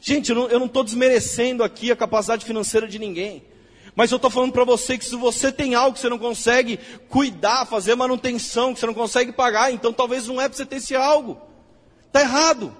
[0.07, 3.43] Gente, eu não estou desmerecendo aqui a capacidade financeira de ninguém.
[3.95, 6.77] Mas eu estou falando para você que se você tem algo que você não consegue
[7.09, 10.75] cuidar, fazer manutenção, que você não consegue pagar, então talvez não é para você ter
[10.75, 11.41] esse algo.
[12.05, 12.71] Está errado.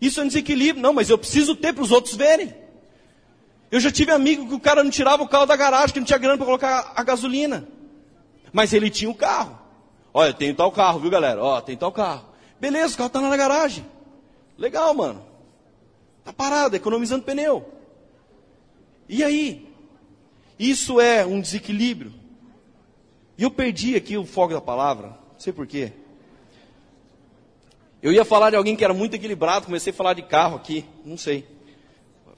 [0.00, 0.80] Isso é um desequilíbrio.
[0.80, 2.54] Não, mas eu preciso ter para os outros verem.
[3.68, 6.06] Eu já tive amigo que o cara não tirava o carro da garagem, que não
[6.06, 7.66] tinha grana para colocar a gasolina.
[8.52, 9.58] Mas ele tinha o carro.
[10.12, 11.42] Olha, tem tal carro, viu galera?
[11.42, 12.26] Ó, tem tal carro.
[12.60, 13.84] Beleza, o carro está na garagem.
[14.56, 15.33] Legal, mano.
[16.24, 17.68] Tá parado, economizando pneu.
[19.08, 19.68] E aí?
[20.58, 22.12] Isso é um desequilíbrio.
[23.36, 25.92] E eu perdi aqui o foco da palavra, não sei porquê.
[28.00, 30.84] Eu ia falar de alguém que era muito equilibrado, comecei a falar de carro aqui,
[31.04, 31.46] não sei.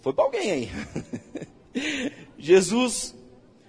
[0.01, 0.71] Foi para alguém aí.
[2.39, 3.15] Jesus,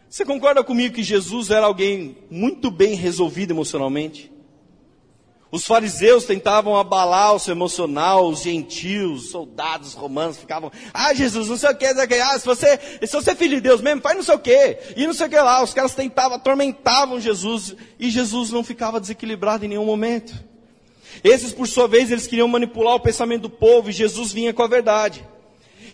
[0.09, 4.31] você concorda comigo que Jesus era alguém muito bem resolvido emocionalmente?
[5.49, 11.47] Os fariseus tentavam abalar o seu emocional, os gentios, os soldados romanos ficavam, ah Jesus,
[11.47, 13.55] não sei o que, não sei o que, ah, se você, se você é filho
[13.55, 15.73] de Deus mesmo, faz não sei o que, e não sei o que lá, os
[15.73, 20.33] caras tentavam, atormentavam Jesus, e Jesus não ficava desequilibrado em nenhum momento.
[21.23, 24.63] Esses, por sua vez, eles queriam manipular o pensamento do povo, e Jesus vinha com
[24.63, 25.25] a verdade.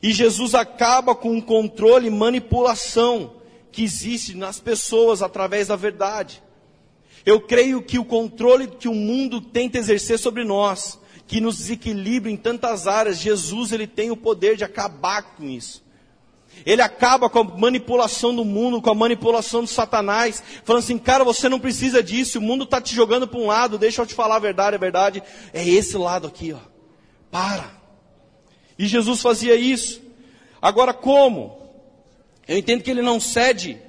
[0.01, 3.35] E Jesus acaba com o controle e manipulação
[3.71, 6.42] que existe nas pessoas através da verdade.
[7.25, 12.29] Eu creio que o controle que o mundo tenta exercer sobre nós, que nos desequilibra
[12.29, 15.83] em tantas áreas, Jesus ele tem o poder de acabar com isso.
[16.65, 21.23] Ele acaba com a manipulação do mundo, com a manipulação de Satanás, falando assim, cara,
[21.23, 24.13] você não precisa disso, o mundo está te jogando para um lado, deixa eu te
[24.13, 26.59] falar a verdade, a verdade é esse lado aqui, ó.
[27.31, 27.71] Para.
[28.77, 30.01] E Jesus fazia isso.
[30.61, 31.57] Agora como?
[32.47, 33.81] Eu entendo que ele não cede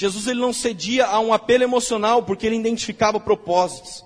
[0.00, 4.02] Jesus ele não cedia a um apelo emocional porque ele identificava propósitos.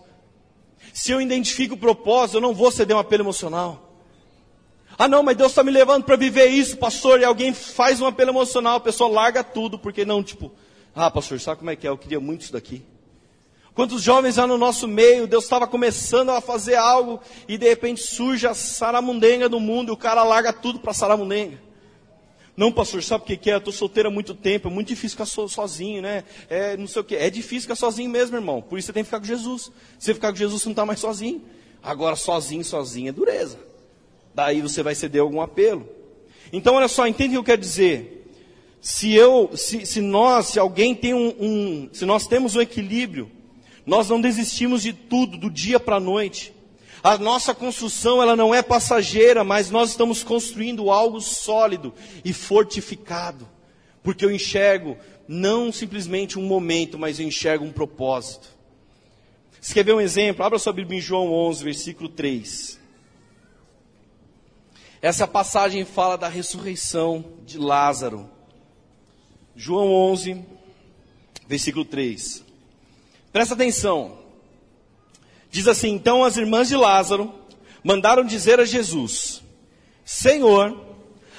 [0.93, 3.97] Se eu identifico o propósito, eu não vou ceder um apelo emocional.
[4.99, 8.07] Ah não, mas Deus está me levando para viver isso, pastor, e alguém faz um
[8.07, 10.51] apelo emocional, a pessoa larga tudo, porque não, tipo,
[10.97, 11.91] ah pastor, sabe como é que é?
[11.91, 12.83] Eu queria muito isso daqui.
[13.73, 18.01] Quantos jovens lá no nosso meio, Deus estava começando a fazer algo, e de repente
[18.01, 21.63] surge a saramundenga do mundo, e o cara larga tudo para saramundenga.
[22.57, 23.55] Não, pastor, sabe o que, é?
[23.55, 26.23] Eu estou solteiro há muito tempo, é muito difícil ficar so, sozinho, né?
[26.49, 27.17] É, não sei o que.
[27.17, 28.63] É difícil ficar sozinho mesmo, irmão.
[28.63, 29.73] Por isso você tem que ficar com Jesus.
[29.99, 31.43] Se você ficar com Jesus, você não está mais sozinho.
[31.83, 33.59] Agora, sozinho, sozinho é dureza.
[34.35, 35.89] Daí você vai ceder algum apelo.
[36.53, 38.31] Então, olha só, entende o que eu quero dizer?
[38.81, 43.31] Se eu, se, se nós, se alguém tem um, um, se nós temos um equilíbrio,
[43.85, 46.54] nós não desistimos de tudo, do dia para a noite.
[47.05, 51.93] A nossa construção ela não é passageira, mas nós estamos construindo algo sólido
[52.25, 53.47] e fortificado.
[54.03, 54.97] Porque eu enxergo
[55.29, 58.49] não simplesmente um momento, mas eu enxergo um propósito.
[59.61, 60.43] Você quer ver um exemplo?
[60.43, 62.81] Abra sua Bíblia em João 11, versículo 3.
[65.03, 68.31] Essa passagem fala da ressurreição de Lázaro.
[69.55, 70.43] João 11,
[71.47, 72.43] versículo 3.
[73.31, 74.24] Presta atenção.
[75.55, 77.33] Diz assim: Então as irmãs de Lázaro
[77.85, 79.41] mandaram dizer a Jesus:
[80.05, 80.77] Senhor,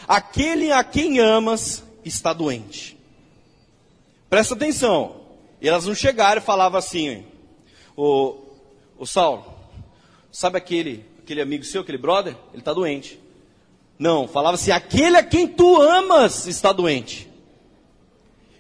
[0.08, 2.98] aquele a quem amas está doente.
[4.30, 5.18] Presta atenção.
[5.60, 7.26] E elas não chegaram e falavam assim:
[7.98, 8.38] O,
[9.06, 9.54] Saulo,
[10.32, 12.38] sabe aquele, aquele amigo seu, aquele brother?
[12.54, 13.20] Ele está doente.
[14.00, 17.30] Não, falava assim: aquele a quem tu amas está doente.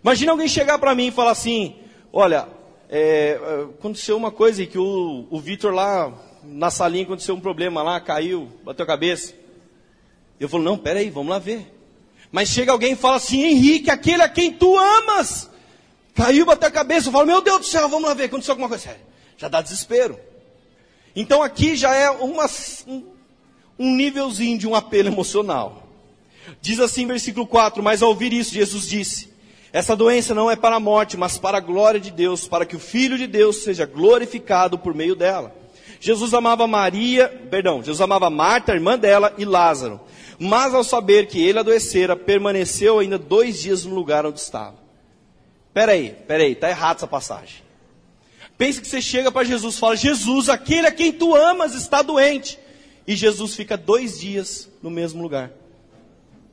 [0.04, 1.78] Imagina alguém chegar para mim e falar assim:
[2.12, 2.46] Olha,
[2.90, 3.40] é,
[3.78, 8.52] aconteceu uma coisa que o, o Vitor lá na salinha aconteceu um problema lá, caiu,
[8.64, 9.34] bateu a cabeça.
[10.40, 11.74] Eu falo, não, peraí, vamos lá ver.
[12.32, 15.50] Mas chega alguém e fala assim, Henrique, aquele a quem tu amas,
[16.14, 17.08] caiu, bateu a cabeça.
[17.08, 18.98] Eu falo, meu Deus do céu, vamos lá ver, aconteceu alguma coisa.
[19.38, 20.20] Já dá desespero.
[21.16, 22.46] Então aqui já é uma,
[22.88, 23.06] um,
[23.80, 25.88] um nívelzinho de um apelo emocional.
[26.62, 29.34] Diz assim, versículo 4, mas ao ouvir isso, Jesus disse,
[29.76, 32.78] essa doença não é para a morte, mas para a glória de Deus, para que
[32.78, 35.54] o Filho de Deus seja glorificado por meio dela.
[36.00, 40.00] Jesus amava Maria, perdão, Jesus amava Marta, irmã dela, e Lázaro.
[40.40, 44.78] Mas ao saber que ele adoecera, permaneceu ainda dois dias no lugar onde estava.
[45.74, 47.62] Peraí, peraí, está errado essa passagem.
[48.58, 52.02] Pense que você chega para Jesus e fala: Jesus, aquele a quem tu amas está
[52.02, 52.58] doente.
[53.06, 55.52] E Jesus fica dois dias no mesmo lugar.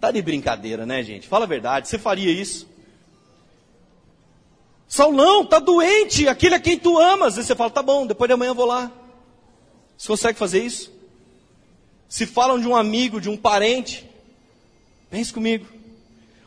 [0.00, 1.28] Tá de brincadeira, né, gente?
[1.28, 2.71] Fala a verdade, você faria isso?
[4.92, 7.38] Saulão, está doente, aquele a quem tu amas.
[7.38, 8.92] E você fala, tá bom, depois de amanhã eu vou lá.
[9.96, 10.92] Você consegue fazer isso?
[12.06, 14.06] Se falam de um amigo, de um parente,
[15.10, 15.64] pense comigo.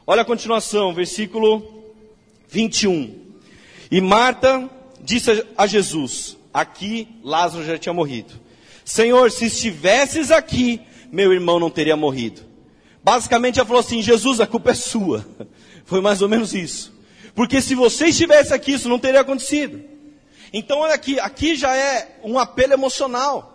[0.06, 1.86] Olha a continuação, versículo
[2.48, 3.20] 21.
[3.90, 4.70] E Marta
[5.02, 8.32] disse a Jesus: Aqui Lázaro já tinha morrido.
[8.84, 10.80] Senhor, se estivesses aqui,
[11.12, 12.42] meu irmão não teria morrido.
[13.04, 15.26] Basicamente ela falou assim: Jesus, a culpa é sua.
[15.84, 16.95] Foi mais ou menos isso.
[17.36, 19.84] Porque se você estivesse aqui, isso não teria acontecido.
[20.54, 23.52] Então, olha aqui, aqui já é um apelo emocional.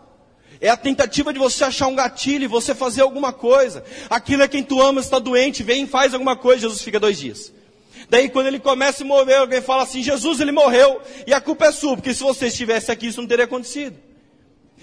[0.60, 3.82] É a tentativa de você achar um gatilho e você fazer alguma coisa.
[4.10, 7.18] Aquilo é quem tu ama está doente, vem e faz alguma coisa, Jesus fica dois
[7.18, 7.50] dias.
[8.10, 11.66] Daí quando ele começa a morrer, alguém fala assim, Jesus ele morreu e a culpa
[11.66, 13.96] é sua, porque se você estivesse aqui isso não teria acontecido.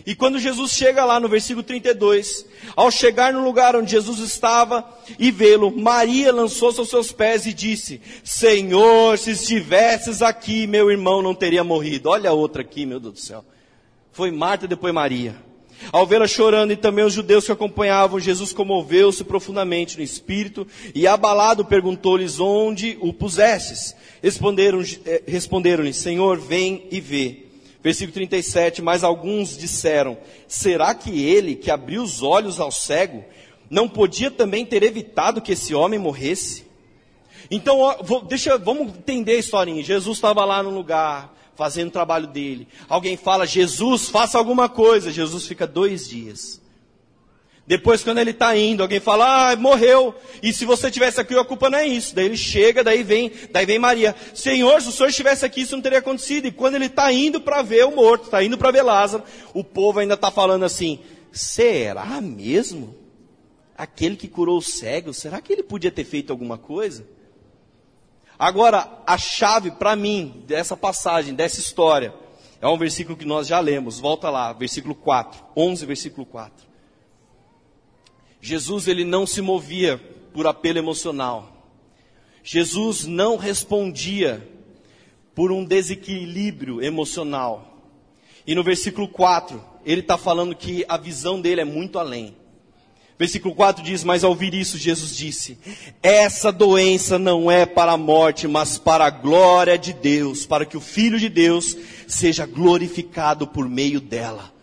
[0.06, 2.46] E quando Jesus chega lá no versículo 32,
[2.76, 4.88] ao chegar no lugar onde Jesus estava
[5.20, 11.22] e vê-lo, Maria lançou-se aos seus pés e disse: Senhor, se estivesses aqui, meu irmão
[11.22, 12.10] não teria morrido.
[12.10, 13.44] Olha a outra aqui, meu Deus do céu.
[14.12, 15.48] Foi Marta e depois Maria.
[15.92, 21.08] Ao vê-la chorando e também os judeus que acompanhavam, Jesus comoveu-se profundamente no espírito e
[21.08, 23.96] abalado perguntou-lhes onde o pusesses.
[24.22, 27.47] Responderam-lhe, eh, responderam Senhor, vem e vê.
[27.88, 33.24] Versículo 37, mas alguns disseram, será que ele que abriu os olhos ao cego,
[33.70, 36.66] não podia também ter evitado que esse homem morresse?
[37.50, 37.80] Então,
[38.28, 39.82] deixa, vamos entender a historinha.
[39.82, 42.68] Jesus estava lá no lugar, fazendo o trabalho dele.
[42.90, 45.10] Alguém fala, Jesus, faça alguma coisa.
[45.10, 46.60] Jesus fica dois dias.
[47.68, 50.16] Depois, quando ele está indo, alguém fala, ah, morreu.
[50.42, 52.16] E se você tivesse aqui, a culpa não é isso.
[52.16, 54.16] Daí ele chega, daí vem, daí vem Maria.
[54.34, 56.48] Senhor, se o senhor estivesse aqui, isso não teria acontecido.
[56.48, 59.66] E quando ele está indo para ver o morto, está indo para ver Lázaro, o
[59.66, 62.96] povo ainda está falando assim: será mesmo?
[63.78, 67.06] Aquele que curou o cego, será que ele podia ter feito alguma coisa?
[68.40, 72.14] Agora, a chave para mim dessa passagem, dessa história,
[72.62, 74.00] é um versículo que nós já lemos.
[74.00, 76.67] Volta lá, versículo 4, 11, versículo 4.
[78.48, 79.98] Jesus ele não se movia
[80.34, 81.68] por apelo emocional.
[82.42, 84.48] Jesus não respondia
[85.36, 87.84] por um desequilíbrio emocional.
[88.48, 92.38] E no versículo 4, ele está falando que a visão dele é muito além.
[93.20, 95.58] Versículo 4 diz: Mas ao ouvir isso, Jesus disse:
[96.02, 100.78] Essa doença não é para a morte, mas para a glória de Deus, para que
[100.78, 101.76] o Filho de Deus
[102.08, 104.56] seja glorificado por meio dela.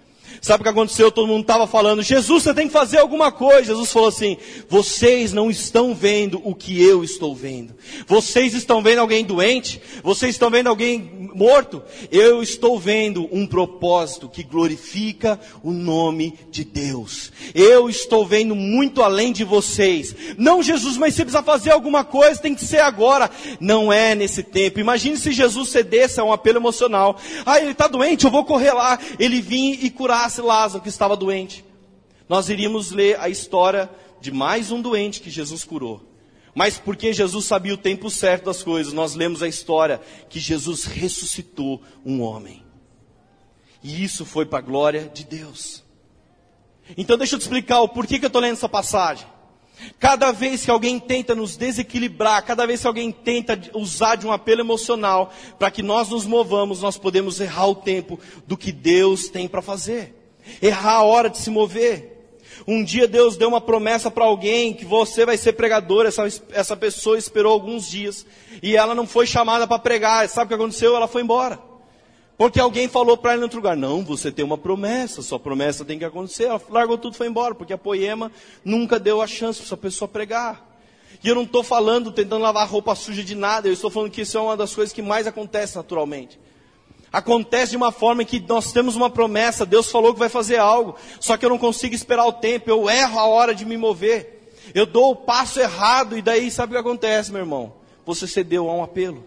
[0.44, 1.10] Sabe o que aconteceu?
[1.10, 3.68] Todo mundo estava falando, Jesus, você tem que fazer alguma coisa.
[3.68, 4.36] Jesus falou assim:
[4.68, 7.74] vocês não estão vendo o que eu estou vendo.
[8.06, 9.80] Vocês estão vendo alguém doente?
[10.02, 11.82] Vocês estão vendo alguém morto?
[12.12, 17.32] Eu estou vendo um propósito que glorifica o nome de Deus.
[17.54, 20.14] Eu estou vendo muito além de vocês.
[20.36, 23.30] Não, Jesus, mas você precisa fazer alguma coisa, tem que ser agora.
[23.58, 24.78] Não é nesse tempo.
[24.78, 27.18] Imagine se Jesus cedesse a um apelo emocional.
[27.46, 28.98] Ah, ele está doente, eu vou correr lá.
[29.18, 31.64] Ele vinha e curasse curasse Lázaro, que estava doente.
[32.28, 36.02] Nós iríamos ler a história de mais um doente que Jesus curou.
[36.54, 40.84] Mas porque Jesus sabia o tempo certo das coisas, nós lemos a história que Jesus
[40.84, 42.62] ressuscitou um homem.
[43.82, 45.82] E isso foi para a glória de Deus.
[46.96, 49.26] Então deixa eu te explicar o porquê que eu estou lendo essa passagem.
[49.98, 54.32] Cada vez que alguém tenta nos desequilibrar, cada vez que alguém tenta usar de um
[54.32, 59.28] apelo emocional para que nós nos movamos, nós podemos errar o tempo do que Deus
[59.28, 60.23] tem para fazer
[60.60, 62.14] errar a hora de se mover.
[62.66, 66.06] Um dia Deus deu uma promessa para alguém que você vai ser pregador.
[66.06, 68.24] Essa, essa pessoa esperou alguns dias
[68.62, 70.28] e ela não foi chamada para pregar.
[70.28, 70.96] Sabe o que aconteceu?
[70.96, 71.58] Ela foi embora.
[72.38, 75.84] Porque alguém falou para ela em outro lugar: Não, você tem uma promessa, sua promessa
[75.84, 76.44] tem que acontecer.
[76.44, 78.32] Ela largou tudo e foi embora, porque a poema
[78.64, 80.72] nunca deu a chance para essa pessoa pregar.
[81.22, 84.22] E eu não estou falando, tentando lavar roupa suja de nada, eu estou falando que
[84.22, 86.38] isso é uma das coisas que mais acontece naturalmente
[87.14, 90.96] acontece de uma forma que nós temos uma promessa, Deus falou que vai fazer algo,
[91.20, 94.50] só que eu não consigo esperar o tempo, eu erro a hora de me mover,
[94.74, 97.72] eu dou o passo errado, e daí sabe o que acontece, meu irmão?
[98.04, 99.24] Você cedeu a um apelo.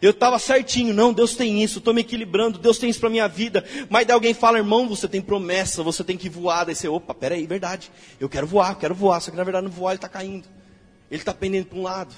[0.00, 3.28] Eu estava certinho, não, Deus tem isso, estou me equilibrando, Deus tem isso para minha
[3.28, 3.62] vida.
[3.90, 6.64] Mas daí alguém fala, irmão, você tem promessa, você tem que voar.
[6.64, 9.20] Daí você, opa, peraí, verdade, eu quero voar, quero voar.
[9.20, 10.48] Só que na verdade não voar, ele está caindo.
[11.10, 12.14] Ele está pendendo para um lado.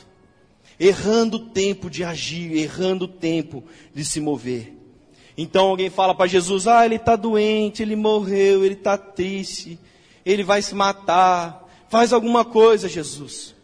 [0.78, 4.81] Errando o tempo de agir, errando o tempo de se mover.
[5.36, 9.78] Então alguém fala para Jesus: Ah, ele está doente, ele morreu, ele está triste,
[10.24, 11.68] ele vai se matar.
[11.88, 13.54] Faz alguma coisa, Jesus.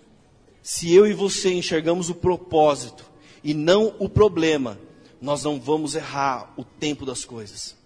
[0.63, 3.05] Se eu e você enxergamos o propósito
[3.43, 4.79] e não o problema,
[5.21, 7.77] nós não vamos errar o tempo das coisas.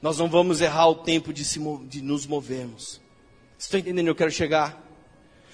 [0.00, 3.00] Nós não vamos errar o tempo de, se, de nos movermos.
[3.58, 4.06] Estão entendendo?
[4.06, 4.87] Eu quero chegar.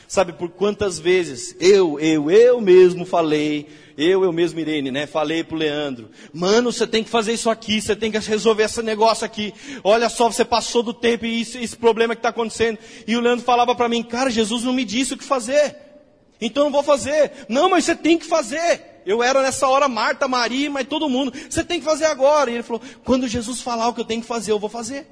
[0.06, 5.06] Sabe por quantas vezes eu, eu, eu mesmo falei eu, eu mesmo, Irene, né?
[5.06, 8.82] Falei pro Leandro, mano, você tem que fazer isso aqui, você tem que resolver esse
[8.82, 9.54] negócio aqui.
[9.84, 12.78] Olha só, você passou do tempo e isso, esse problema que está acontecendo.
[13.06, 15.76] E o Leandro falava para mim, cara, Jesus não me disse o que fazer.
[16.40, 17.46] Então eu não vou fazer.
[17.48, 19.02] Não, mas você tem que fazer.
[19.06, 21.32] Eu era nessa hora Marta, Maria, mas todo mundo.
[21.48, 22.50] Você tem que fazer agora.
[22.50, 25.06] E ele falou: quando Jesus falar o que eu tenho que fazer, eu vou fazer.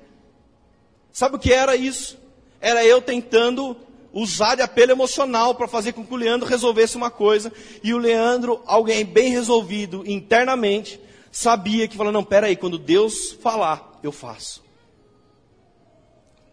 [1.12, 2.18] Sabe o que era isso?
[2.60, 3.76] Era eu tentando
[4.12, 7.52] usar de apelo emocional para fazer com que o Leandro resolvesse uma coisa.
[7.82, 11.00] E o Leandro, alguém bem resolvido internamente,
[11.30, 14.62] sabia que falou: não, peraí, quando Deus falar, eu faço.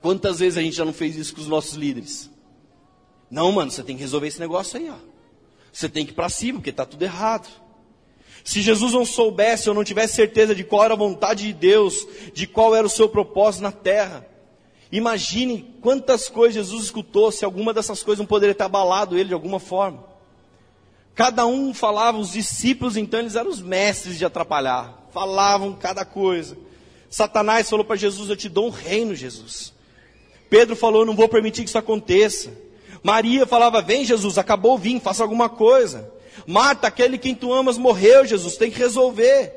[0.01, 2.29] Quantas vezes a gente já não fez isso com os nossos líderes?
[3.29, 4.95] Não, mano, você tem que resolver esse negócio aí, ó.
[5.71, 7.47] Você tem que ir para cima, porque está tudo errado.
[8.43, 12.07] Se Jesus não soubesse ou não tivesse certeza de qual era a vontade de Deus,
[12.33, 14.25] de qual era o seu propósito na terra,
[14.91, 19.33] imagine quantas coisas Jesus escutou, se alguma dessas coisas não poderia ter abalado ele de
[19.33, 20.03] alguma forma.
[21.15, 26.57] Cada um falava, os discípulos então eles eram os mestres de atrapalhar, falavam cada coisa.
[27.09, 29.73] Satanás falou para Jesus: Eu te dou um reino, Jesus.
[30.49, 32.51] Pedro falou: Não vou permitir que isso aconteça.
[33.03, 36.11] Maria falava: Vem, Jesus, acabou o vinho, faça alguma coisa.
[36.45, 39.53] Marta, aquele quem tu amas morreu, Jesus, tem que resolver.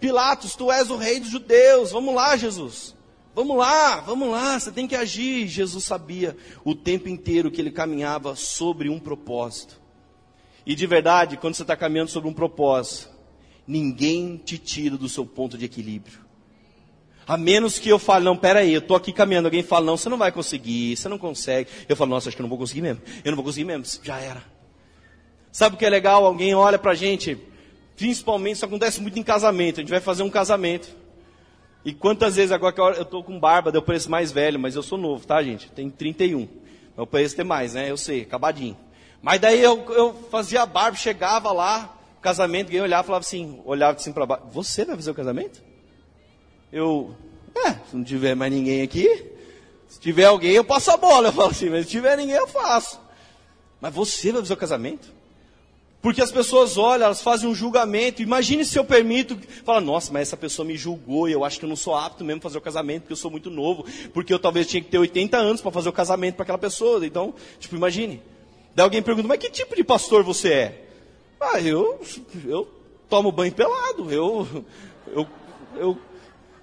[0.00, 2.95] Pilatos, tu és o rei dos judeus, vamos lá, Jesus.
[3.36, 5.46] Vamos lá, vamos lá, você tem que agir.
[5.46, 6.34] Jesus sabia
[6.64, 9.78] o tempo inteiro que ele caminhava sobre um propósito.
[10.64, 13.10] E de verdade, quando você está caminhando sobre um propósito,
[13.68, 16.18] ninguém te tira do seu ponto de equilíbrio.
[17.28, 20.08] A menos que eu fale, não, peraí, eu estou aqui caminhando, alguém fala, não, você
[20.08, 21.68] não vai conseguir, você não consegue.
[21.86, 23.02] Eu falo, nossa, acho que eu não vou conseguir mesmo.
[23.22, 24.42] Eu não vou conseguir mesmo, já era.
[25.52, 26.24] Sabe o que é legal?
[26.24, 27.36] Alguém olha pra gente,
[27.96, 31.04] principalmente, isso acontece muito em casamento, a gente vai fazer um casamento.
[31.86, 34.82] E quantas vezes agora que eu estou com barba, eu pareço mais velho, mas eu
[34.82, 35.70] sou novo, tá gente?
[35.70, 36.48] Tenho 31.
[36.98, 37.88] Eu pareço ter mais, né?
[37.88, 38.76] Eu sei, acabadinho.
[39.22, 43.62] Mas daí eu, eu fazia a barba, chegava lá, casamento, alguém olhava e falava assim,
[43.64, 45.62] olhava assim para baixo, você vai fazer o casamento?
[46.72, 47.14] Eu,
[47.54, 49.24] é, se não tiver mais ninguém aqui,
[49.86, 52.48] se tiver alguém eu passo a bola, eu falo assim, mas se tiver ninguém eu
[52.48, 53.00] faço.
[53.80, 55.14] Mas você vai fazer o casamento?
[56.06, 58.22] Porque as pessoas olham, elas fazem um julgamento.
[58.22, 61.68] Imagine se eu permito, fala, nossa, mas essa pessoa me julgou eu acho que eu
[61.68, 63.84] não sou apto mesmo para fazer o casamento, porque eu sou muito novo,
[64.14, 67.04] porque eu talvez tinha que ter 80 anos para fazer o casamento para aquela pessoa.
[67.04, 68.22] Então, tipo, imagine.
[68.72, 70.88] Daí alguém pergunta, mas que tipo de pastor você é?
[71.40, 72.00] Ah, eu,
[72.46, 72.68] eu
[73.08, 74.46] tomo banho pelado, eu,
[75.08, 75.26] eu,
[75.74, 75.98] eu,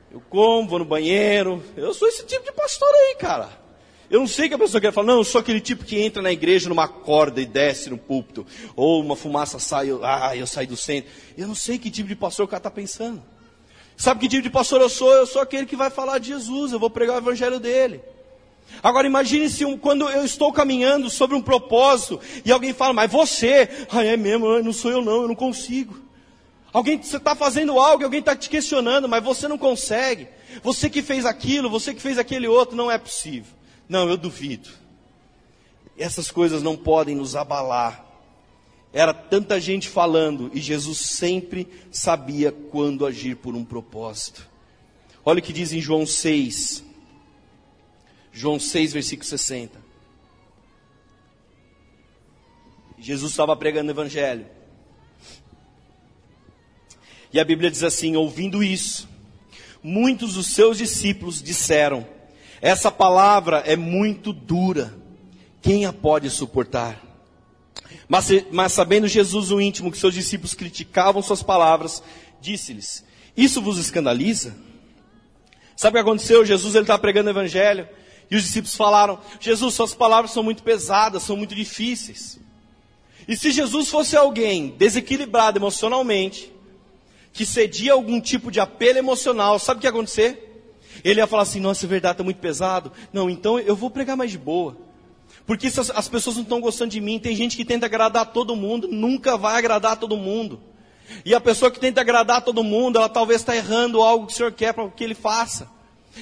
[0.10, 3.63] eu como, vou no banheiro, eu sou esse tipo de pastor aí, cara.
[4.14, 6.22] Eu não sei que a pessoa quer falar, não, eu sou aquele tipo que entra
[6.22, 8.46] na igreja numa corda e desce no púlpito,
[8.76, 11.10] ou uma fumaça sai, eu, ah, eu saio do centro.
[11.36, 13.24] Eu não sei que tipo de pastor o cara está pensando.
[13.98, 15.12] Sabe que tipo de pastor eu sou?
[15.12, 18.02] Eu sou aquele que vai falar de Jesus, eu vou pregar o evangelho dele.
[18.84, 23.12] Agora imagine se um, quando eu estou caminhando sobre um propósito e alguém fala, mas
[23.12, 26.00] você, ah, é mesmo, não sou eu não, eu não consigo.
[26.72, 30.28] Alguém você está fazendo algo, alguém está te questionando, mas você não consegue.
[30.62, 33.63] Você que fez aquilo, você que fez aquele outro, não é possível.
[33.88, 34.70] Não, eu duvido.
[35.98, 38.04] Essas coisas não podem nos abalar.
[38.92, 44.48] Era tanta gente falando e Jesus sempre sabia quando agir por um propósito.
[45.26, 46.84] Olha o que diz em João 6,
[48.32, 49.82] João 6, versículo 60.
[53.00, 54.46] Jesus estava pregando o evangelho.
[57.32, 59.10] E a Bíblia diz assim: ouvindo isso,
[59.82, 62.08] muitos dos seus discípulos disseram:
[62.64, 64.98] Essa palavra é muito dura,
[65.62, 66.98] quem a pode suportar?
[68.08, 72.02] Mas, mas sabendo Jesus o íntimo que seus discípulos criticavam suas palavras,
[72.40, 73.04] disse-lhes:
[73.36, 74.56] Isso vos escandaliza?
[75.76, 76.46] Sabe o que aconteceu?
[76.46, 77.86] Jesus ele estava pregando o evangelho.
[78.32, 82.40] E os discípulos falaram: Jesus, suas palavras são muito pesadas, são muito difíceis.
[83.28, 86.50] E se Jesus fosse alguém desequilibrado emocionalmente,
[87.34, 90.53] que cedia algum tipo de apelo emocional, sabe o que ia acontecer?
[91.04, 92.92] Ele ia falar assim: Nossa, é verdade, está muito pesado.
[93.12, 94.78] Não, então eu vou pregar mais de boa.
[95.46, 98.56] Porque se as pessoas não estão gostando de mim, tem gente que tenta agradar todo
[98.56, 100.60] mundo, nunca vai agradar todo mundo.
[101.26, 104.36] E a pessoa que tenta agradar todo mundo, ela talvez está errando algo que o
[104.36, 105.70] Senhor quer para que ele faça.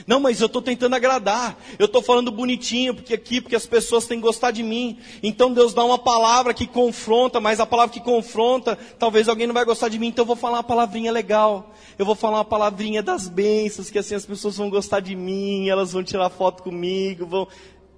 [0.08, 1.58] Não, mas eu estou tentando agradar.
[1.78, 5.00] Eu estou falando bonitinho, porque aqui, porque as pessoas têm que gostar de mim.
[5.22, 9.54] Então Deus dá uma palavra que confronta, mas a palavra que confronta, talvez alguém não
[9.54, 11.74] vai gostar de mim, então eu vou falar uma palavrinha legal.
[11.98, 15.68] Eu vou falar uma palavrinha das bênçãos, que assim as pessoas vão gostar de mim,
[15.68, 17.48] elas vão tirar foto comigo, vão.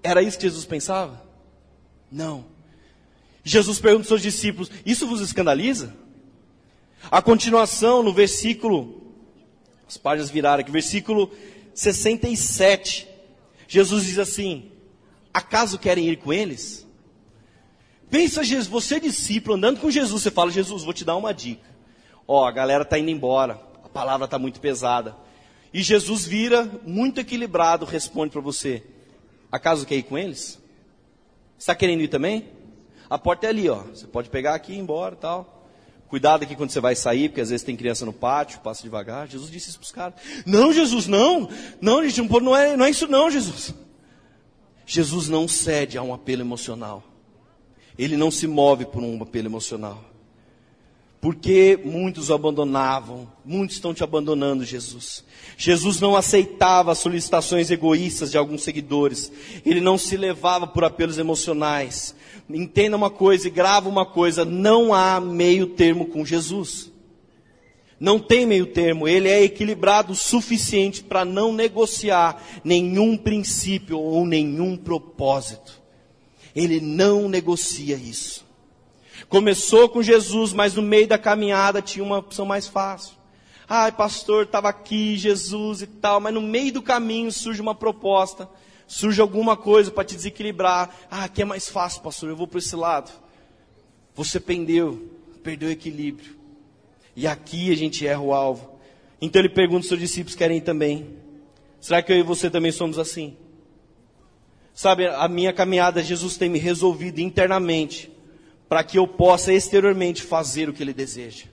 [0.01, 1.23] Era isso que Jesus pensava?
[2.11, 2.45] Não.
[3.43, 5.93] Jesus pergunta aos seus discípulos: Isso vos escandaliza?
[7.11, 9.03] A continuação, no versículo,
[9.87, 11.29] as páginas viraram aqui, versículo
[11.73, 13.07] 67,
[13.67, 14.71] Jesus diz assim:
[15.33, 16.87] Acaso querem ir com eles?
[18.09, 21.33] Pensa, Jesus, você é discípulo, andando com Jesus, você fala: Jesus, vou te dar uma
[21.33, 21.67] dica.
[22.27, 25.15] Ó, a galera está indo embora, a palavra está muito pesada.
[25.73, 28.83] E Jesus vira, muito equilibrado, responde para você:
[29.51, 30.61] Acaso quer ir com eles?
[31.57, 32.49] Está querendo ir também?
[33.09, 33.83] A porta é ali, ó.
[33.83, 35.62] Você pode pegar aqui e ir embora tal.
[36.13, 39.27] Cuidado aqui quando você vai sair, porque às vezes tem criança no pátio, passa devagar.
[39.27, 40.13] Jesus disse isso para os caras.
[40.45, 41.49] Não, Jesus, não.
[41.81, 43.73] Não, gente, não é, não é isso não, Jesus.
[44.85, 47.03] Jesus não cede a um apelo emocional.
[47.97, 50.05] Ele não se move por um apelo emocional.
[51.19, 55.23] Porque muitos o abandonavam, muitos estão te abandonando, Jesus.
[55.57, 59.31] Jesus não aceitava solicitações egoístas de alguns seguidores.
[59.65, 62.13] Ele não se levava por apelos emocionais.
[62.49, 66.91] Entenda uma coisa e grava uma coisa: não há meio termo com Jesus.
[67.99, 74.25] Não tem meio termo, ele é equilibrado o suficiente para não negociar nenhum princípio ou
[74.25, 75.81] nenhum propósito.
[76.53, 78.45] Ele não negocia isso.
[79.29, 83.15] Começou com Jesus, mas no meio da caminhada tinha uma opção mais fácil.
[83.69, 88.49] Ai, pastor, estava aqui, Jesus e tal, mas no meio do caminho surge uma proposta,
[88.93, 90.95] surge alguma coisa para te desequilibrar.
[91.09, 93.11] Ah, aqui é mais fácil, pastor, eu vou para esse lado.
[94.13, 95.09] Você pendeu,
[95.41, 96.37] perdeu o equilíbrio.
[97.15, 98.79] E aqui a gente erra o alvo.
[99.19, 101.17] Então ele pergunta se os discípulos querem ir também.
[101.81, 103.35] Será que eu e você também somos assim?
[104.75, 108.11] Sabe, a minha caminhada, Jesus tem me resolvido internamente
[108.69, 111.45] para que eu possa exteriormente fazer o que Ele deseja.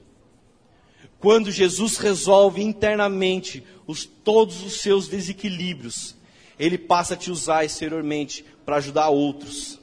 [1.18, 6.19] Quando Jesus resolve internamente os, todos os seus desequilíbrios,
[6.61, 9.80] Ele passa a te usar exteriormente para ajudar outros.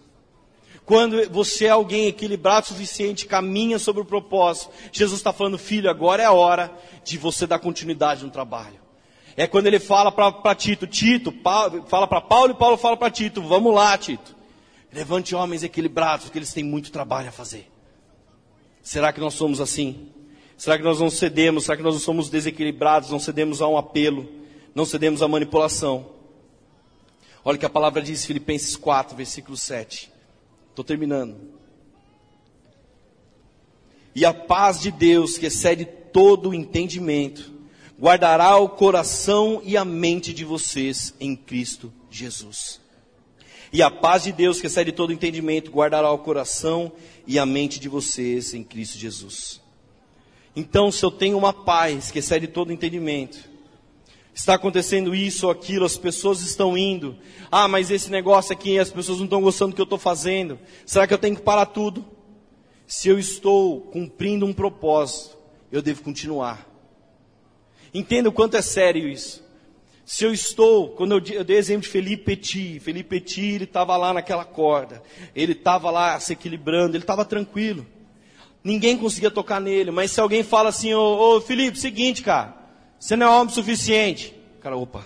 [0.85, 5.89] Quando você é alguém equilibrado o suficiente, caminha sobre o propósito, Jesus está falando, filho,
[5.89, 6.71] agora é a hora
[7.03, 8.79] de você dar continuidade no trabalho.
[9.35, 13.09] É quando ele fala para Tito, Tito, Paulo, fala para Paulo e Paulo fala para
[13.09, 14.35] Tito, vamos lá, Tito.
[14.93, 17.69] Levante homens equilibrados, porque eles têm muito trabalho a fazer.
[18.83, 20.09] Será que nós somos assim?
[20.55, 21.65] Será que nós não cedemos?
[21.65, 23.09] Será que nós não somos desequilibrados?
[23.09, 24.29] Não cedemos a um apelo?
[24.75, 26.16] Não cedemos à manipulação?
[27.47, 30.11] Olha o que a palavra diz, Filipenses 4, versículo 7.
[30.69, 31.37] Estou terminando.
[34.13, 37.49] E a paz de Deus, que excede todo o entendimento,
[37.97, 42.81] guardará o coração e a mente de vocês em Cristo Jesus.
[43.71, 46.91] E a paz de Deus, que excede todo o entendimento, guardará o coração
[47.25, 49.61] e a mente de vocês em Cristo Jesus.
[50.53, 53.49] Então, se eu tenho uma paz que excede todo o entendimento,
[54.37, 57.17] está acontecendo isso ou aquilo, as pessoas estão indo.
[57.51, 60.59] Ah, mas esse negócio aqui, as pessoas não estão gostando do que eu estou fazendo.
[60.85, 62.05] Será que eu tenho que parar tudo?
[62.85, 65.35] Se eu estou cumprindo um propósito,
[65.71, 66.67] eu devo continuar.
[67.91, 69.43] Entenda o quanto é sério isso.
[70.05, 73.97] Se eu estou, quando eu, eu dei exemplo de Felipe Petit, Felipe Petit, ele estava
[73.97, 75.01] lá naquela corda,
[75.35, 77.85] ele estava lá se equilibrando, ele estava tranquilo.
[78.63, 82.66] Ninguém conseguia tocar nele, mas se alguém fala assim, ô, ô Felipe, seguinte, cara,
[82.99, 84.33] você não é homem suficiente.
[84.61, 85.05] Cara, opa.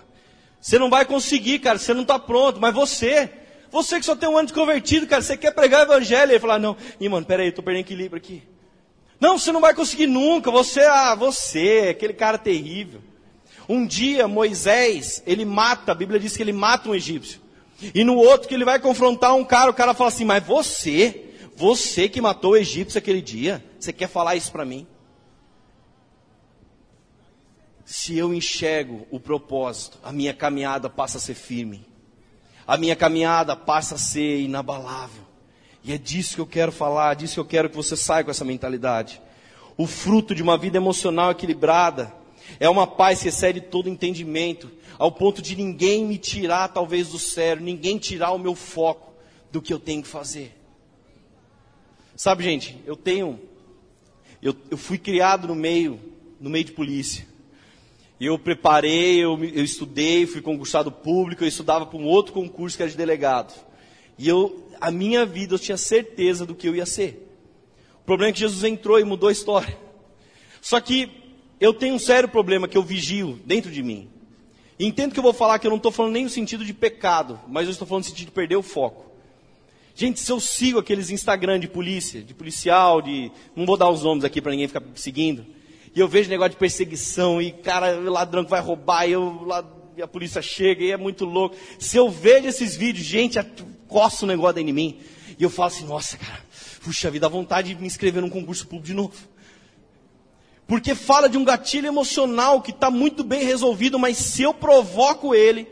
[0.59, 3.29] Você não vai conseguir, cara, você não está pronto, mas você,
[3.71, 6.31] você que só tem um ano de convertido, cara, você quer pregar o evangelho.
[6.31, 8.43] Ele fala, não, ih, mano, peraí, estou perdendo equilíbrio aqui.
[9.19, 13.01] Não, você não vai conseguir nunca, você, ah, você, aquele cara terrível.
[13.69, 17.39] Um dia Moisés, ele mata, a Bíblia diz que ele mata um egípcio.
[17.95, 21.25] E no outro que ele vai confrontar um cara, o cara fala assim, mas você,
[21.55, 24.85] você que matou o egípcio aquele dia, você quer falar isso para mim?
[27.91, 31.85] Se eu enxergo o propósito, a minha caminhada passa a ser firme.
[32.65, 35.23] A minha caminhada passa a ser inabalável.
[35.83, 38.31] E é disso que eu quero falar, disso que eu quero que você saia com
[38.31, 39.21] essa mentalidade.
[39.75, 42.15] O fruto de uma vida emocional equilibrada
[42.61, 47.19] é uma paz que excede todo entendimento, ao ponto de ninguém me tirar talvez do
[47.19, 49.11] sério, ninguém tirar o meu foco
[49.51, 50.57] do que eu tenho que fazer.
[52.15, 53.37] Sabe, gente, eu tenho,
[54.41, 55.99] eu, eu fui criado no meio,
[56.39, 57.29] no meio de polícia.
[58.23, 62.83] Eu preparei, eu, eu estudei, fui concursado público, eu estudava para um outro concurso que
[62.83, 63.51] era de delegado.
[64.15, 67.27] E eu, a minha vida, eu tinha certeza do que eu ia ser.
[68.01, 69.75] O problema é que Jesus entrou e mudou a história.
[70.61, 71.09] Só que
[71.59, 74.07] eu tenho um sério problema que eu vigio dentro de mim.
[74.77, 76.75] E entendo que eu vou falar que eu não estou falando nem no sentido de
[76.75, 79.11] pecado, mas eu estou falando no sentido de perder o foco.
[79.95, 83.31] Gente, se eu sigo aqueles Instagram de polícia, de policial, de.
[83.55, 85.43] Não vou dar os nomes aqui para ninguém ficar seguindo.
[85.93, 89.47] E eu vejo negócio de perseguição, e cara, ladrão que vai roubar, e, eu,
[89.97, 91.55] e a polícia chega, e é muito louco.
[91.77, 93.37] Se eu vejo esses vídeos, gente,
[93.87, 94.99] coça o negócio dentro de mim.
[95.37, 96.45] E eu falo assim, nossa, cara,
[96.81, 99.13] puxa vida, dá vontade de me inscrever num concurso público de novo.
[100.65, 105.35] Porque fala de um gatilho emocional que está muito bem resolvido, mas se eu provoco
[105.35, 105.67] ele,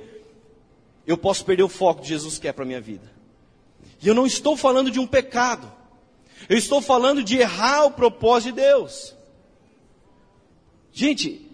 [1.08, 3.10] eu posso perder o foco que Jesus quer para a minha vida.
[4.02, 5.72] E eu não estou falando de um pecado.
[6.50, 9.16] Eu estou falando de errar o propósito de Deus.
[10.92, 11.46] Gente,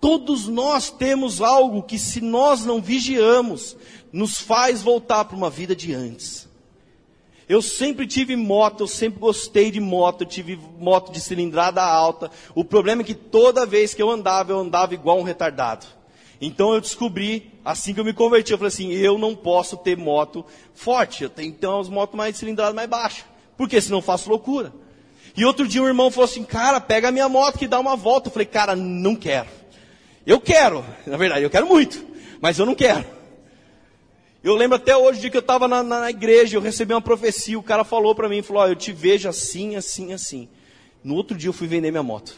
[0.00, 3.76] todos nós temos algo que, se nós não vigiamos,
[4.12, 6.46] nos faz voltar para uma vida de antes.
[7.48, 12.30] Eu sempre tive moto, eu sempre gostei de moto, eu tive moto de cilindrada alta.
[12.54, 15.86] O problema é que toda vez que eu andava, eu andava igual um retardado.
[16.40, 19.96] Então eu descobri, assim que eu me converti, eu falei assim, eu não posso ter
[19.96, 20.44] moto
[20.74, 23.24] forte, eu tenho que ter motos mais cilindrada mais baixa.
[23.56, 24.72] Porque senão eu faço loucura.
[25.36, 27.94] E outro dia um irmão falou assim, cara, pega a minha moto que dá uma
[27.94, 28.28] volta.
[28.28, 29.48] Eu falei, cara, não quero.
[30.26, 32.04] Eu quero, na verdade, eu quero muito,
[32.40, 33.04] mas eu não quero.
[34.42, 37.58] Eu lembro até hoje, dia que eu estava na, na, igreja, eu recebi uma profecia,
[37.58, 40.48] o cara falou para mim, falou, oh, eu te vejo assim, assim, assim.
[41.02, 42.34] No outro dia eu fui vender minha moto.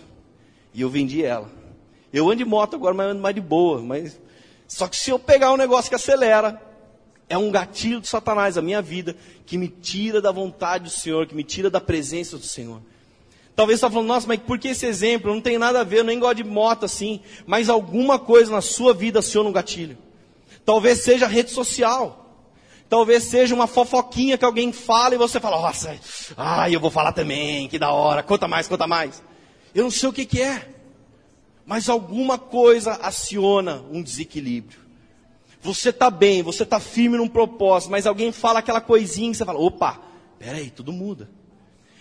[0.74, 1.50] E eu vendi ela.
[2.12, 3.80] Eu ando de moto agora, mas ando mais de boa.
[3.80, 4.20] Mas...
[4.66, 6.60] Só que se eu pegar um negócio que acelera,
[7.28, 9.14] é um gatilho de Satanás a minha vida,
[9.44, 12.80] que me tira da vontade do Senhor, que me tira da presença do Senhor.
[13.54, 15.34] Talvez você está falando, nossa, mas por que esse exemplo?
[15.34, 17.20] Não tem nada a ver, eu nem gosto de moto assim.
[17.44, 19.98] Mas alguma coisa na sua vida aciona um gatilho.
[20.64, 22.24] Talvez seja rede social.
[22.88, 25.98] Talvez seja uma fofoquinha que alguém fala e você fala, nossa,
[26.36, 29.22] ai, eu vou falar também, que da hora, conta mais, conta mais.
[29.74, 30.68] Eu não sei o que, que é,
[31.66, 34.87] mas alguma coisa aciona um desequilíbrio.
[35.68, 39.44] Você está bem, você está firme num propósito, mas alguém fala aquela coisinha que você
[39.44, 40.00] fala, opa,
[40.38, 41.28] peraí, tudo muda.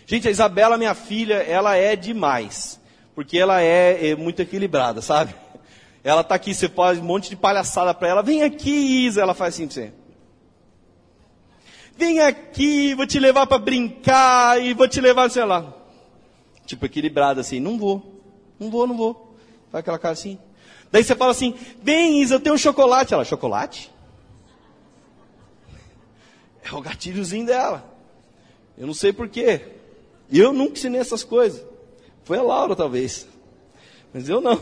[0.06, 2.80] Gente, a Isabela, minha filha, ela é demais,
[3.14, 5.36] porque ela é, é muito equilibrada, sabe?
[6.02, 9.34] Ela está aqui, você faz um monte de palhaçada para ela, vem aqui, Isa, ela
[9.34, 9.94] faz assim para você.
[11.98, 15.74] Vem aqui, vou te levar para brincar e vou te levar, sei lá.
[16.66, 18.24] Tipo, equilibrado assim, não vou,
[18.58, 19.36] não vou, não vou.
[19.70, 20.40] Faz aquela cara assim.
[20.92, 23.14] Daí você fala assim, vem Isa, eu tenho um chocolate.
[23.14, 23.92] Ela, chocolate?
[26.64, 27.98] É o gatilhozinho dela.
[28.78, 29.74] Eu não sei porquê.
[30.32, 31.66] Eu nunca ensinei essas coisas.
[32.24, 33.28] Foi a Laura, talvez.
[34.14, 34.62] Mas eu não.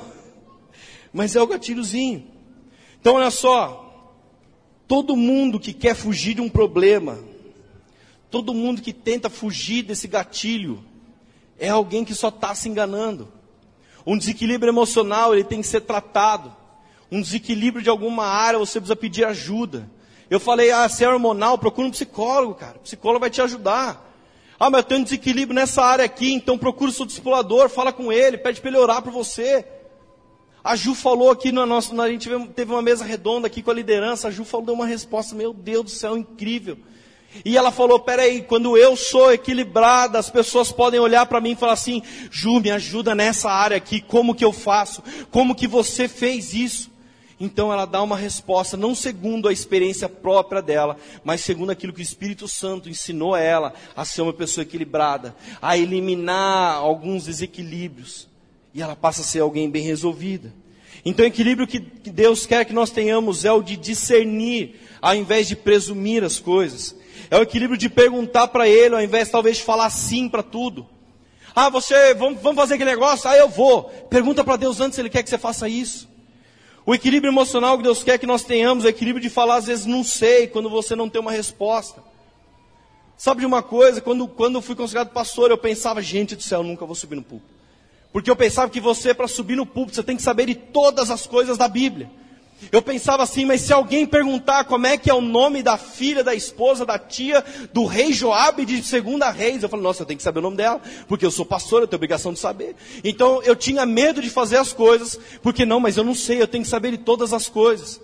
[1.11, 2.27] Mas é o gatilhozinho.
[2.99, 3.81] Então, olha só.
[4.87, 7.17] Todo mundo que quer fugir de um problema,
[8.29, 10.83] todo mundo que tenta fugir desse gatilho,
[11.57, 13.27] é alguém que só está se enganando.
[14.05, 16.53] Um desequilíbrio emocional, ele tem que ser tratado.
[17.11, 19.89] Um desequilíbrio de alguma área, você precisa pedir ajuda.
[20.29, 22.77] Eu falei, ah, se é hormonal, procura um psicólogo, cara.
[22.77, 24.05] O psicólogo vai te ajudar.
[24.59, 27.91] Ah, mas eu tenho um desequilíbrio nessa área aqui, então procura o seu discipulador, fala
[27.91, 29.65] com ele, pede para ele orar por você.
[30.63, 33.73] A Ju falou aqui na nossa, a gente teve uma mesa redonda aqui com a
[33.73, 36.77] liderança, a Ju falou, deu uma resposta, meu Deus do céu, incrível.
[37.43, 41.55] E ela falou, peraí, quando eu sou equilibrada, as pessoas podem olhar para mim e
[41.55, 45.03] falar assim, Ju, me ajuda nessa área aqui, como que eu faço?
[45.31, 46.95] Como que você fez isso?
[47.39, 51.99] Então ela dá uma resposta, não segundo a experiência própria dela, mas segundo aquilo que
[51.99, 58.27] o Espírito Santo ensinou a ela a ser uma pessoa equilibrada, a eliminar alguns desequilíbrios
[58.73, 60.53] e ela passa a ser alguém bem resolvida.
[61.03, 65.47] Então, o equilíbrio que Deus quer que nós tenhamos é o de discernir, ao invés
[65.47, 66.95] de presumir as coisas.
[67.29, 70.87] É o equilíbrio de perguntar para Ele, ao invés talvez de falar sim para tudo.
[71.55, 73.29] Ah, você, vamos, vamos fazer aquele negócio?
[73.29, 73.83] Ah, eu vou.
[74.09, 76.09] Pergunta para Deus antes se Ele quer que você faça isso.
[76.85, 79.65] O equilíbrio emocional que Deus quer que nós tenhamos é o equilíbrio de falar às
[79.65, 82.03] vezes não sei, quando você não tem uma resposta.
[83.17, 84.01] Sabe de uma coisa?
[84.01, 87.23] Quando, quando eu fui considerado pastor, eu pensava, gente do céu, nunca vou subir no
[87.23, 87.53] púlpito.
[88.11, 91.09] Porque eu pensava que você, para subir no púlpito, você tem que saber de todas
[91.09, 92.09] as coisas da Bíblia.
[92.71, 96.23] Eu pensava assim, mas se alguém perguntar como é que é o nome da filha,
[96.23, 97.43] da esposa, da tia,
[97.73, 100.57] do rei Joabe de segunda reis, eu falo, nossa, eu tenho que saber o nome
[100.57, 102.75] dela, porque eu sou pastor, eu tenho obrigação de saber.
[103.03, 106.47] Então eu tinha medo de fazer as coisas, porque não, mas eu não sei, eu
[106.47, 108.01] tenho que saber de todas as coisas.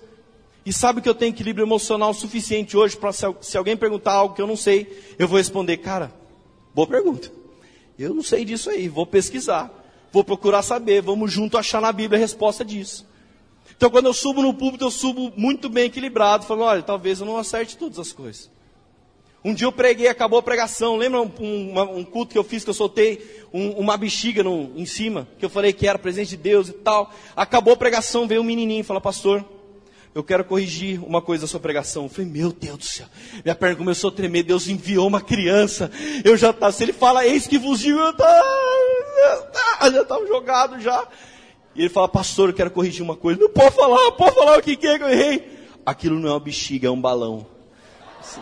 [0.65, 4.35] E sabe que eu tenho equilíbrio emocional suficiente hoje para se, se alguém perguntar algo
[4.35, 6.13] que eu não sei, eu vou responder, cara,
[6.75, 7.31] boa pergunta.
[7.97, 9.71] Eu não sei disso aí, vou pesquisar.
[10.11, 13.09] Vou procurar saber, vamos junto achar na Bíblia a resposta disso.
[13.81, 17.25] Então, quando eu subo no púlpito, eu subo muito bem equilibrado, falando: olha, talvez eu
[17.25, 18.47] não acerte todas as coisas.
[19.43, 20.97] Um dia eu preguei, acabou a pregação.
[20.97, 24.71] Lembra um, um, um culto que eu fiz, que eu soltei um, uma bexiga no,
[24.75, 27.11] em cima, que eu falei que era presente de Deus e tal.
[27.35, 29.43] Acabou a pregação, veio um menininho e falou: Pastor,
[30.13, 32.03] eu quero corrigir uma coisa da sua pregação.
[32.03, 33.07] Eu falei, meu Deus do céu.
[33.43, 34.43] Minha perna começou a tremer.
[34.43, 35.89] Deus enviou uma criança.
[36.23, 41.07] Eu já estava, se ele fala, eis que vos digo, eu já estava jogado já.
[41.75, 43.39] E ele fala, pastor, eu quero corrigir uma coisa.
[43.39, 45.59] Não pode falar, pode falar o que é que eu errei.
[45.85, 47.45] Aquilo não é uma bexiga, é um balão.
[48.19, 48.41] Assim,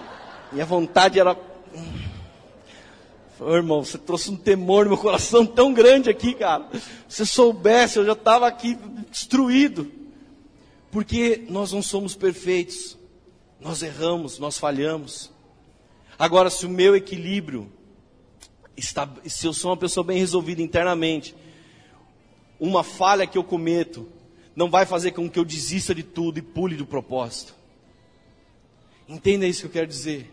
[0.52, 1.38] minha vontade era.
[3.40, 6.68] Oh, irmão, você trouxe um temor no meu coração tão grande aqui, cara.
[7.08, 8.78] Se soubesse, eu já estava aqui
[9.10, 9.90] destruído.
[10.92, 12.98] Porque nós não somos perfeitos.
[13.62, 15.32] Nós erramos, nós falhamos.
[16.18, 17.72] Agora, se o meu equilíbrio
[18.76, 21.36] está, se eu sou uma pessoa bem resolvida internamente,
[22.60, 24.07] uma falha que eu cometo
[24.55, 27.55] não vai fazer com que eu desista de tudo e pule do propósito.
[29.07, 30.30] Entenda isso que eu quero dizer.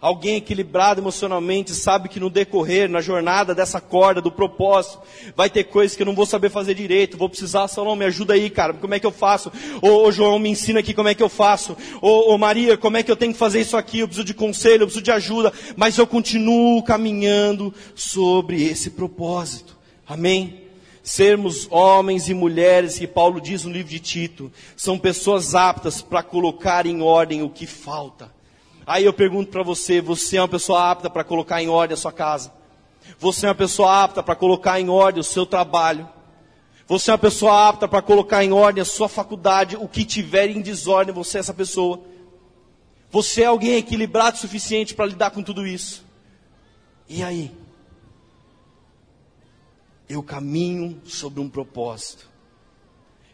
[0.00, 5.00] Alguém equilibrado emocionalmente sabe que no decorrer, na jornada dessa corda, do propósito,
[5.34, 8.34] vai ter coisas que eu não vou saber fazer direito, vou precisar, Salão, me ajuda
[8.34, 9.50] aí, cara, como é que eu faço?
[9.80, 11.76] Ô, ô João, me ensina aqui como é que eu faço.
[12.02, 14.00] Ô, ô Maria, como é que eu tenho que fazer isso aqui?
[14.00, 19.74] Eu preciso de conselho, eu preciso de ajuda, mas eu continuo caminhando sobre esse propósito.
[20.06, 20.65] Amém?
[21.06, 26.20] Sermos homens e mulheres, que Paulo diz no livro de Tito, são pessoas aptas para
[26.20, 28.34] colocar em ordem o que falta.
[28.84, 31.96] Aí eu pergunto para você: você é uma pessoa apta para colocar em ordem a
[31.96, 32.52] sua casa?
[33.20, 36.08] Você é uma pessoa apta para colocar em ordem o seu trabalho?
[36.88, 40.50] Você é uma pessoa apta para colocar em ordem a sua faculdade, o que tiver
[40.50, 42.00] em desordem, você é essa pessoa.
[43.12, 46.04] Você é alguém equilibrado o suficiente para lidar com tudo isso.
[47.08, 47.52] E aí?
[50.08, 52.28] Eu caminho sobre um propósito.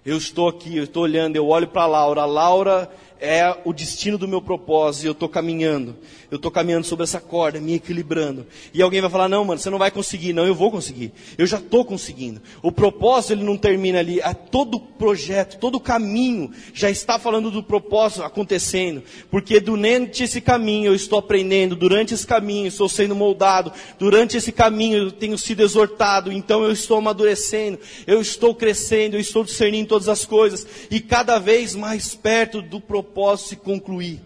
[0.04, 2.24] Eu estou aqui, eu estou olhando, eu olho para Laura.
[2.24, 2.90] Laura
[3.22, 5.96] é o destino do meu propósito, e eu estou caminhando,
[6.28, 8.44] eu estou caminhando sobre essa corda, me equilibrando.
[8.74, 10.32] E alguém vai falar, não, mano, você não vai conseguir.
[10.32, 11.12] Não, eu vou conseguir.
[11.38, 12.42] Eu já estou conseguindo.
[12.62, 14.18] O propósito, ele não termina ali.
[14.50, 19.04] Todo projeto, todo caminho já está falando do propósito acontecendo.
[19.30, 24.50] Porque durante esse caminho eu estou aprendendo, durante esse caminho estou sendo moldado, durante esse
[24.50, 29.90] caminho eu tenho sido exortado, então eu estou amadurecendo, eu estou crescendo, eu estou discernindo
[29.90, 30.66] todas as coisas.
[30.90, 34.20] E cada vez mais perto do propósito se concluir.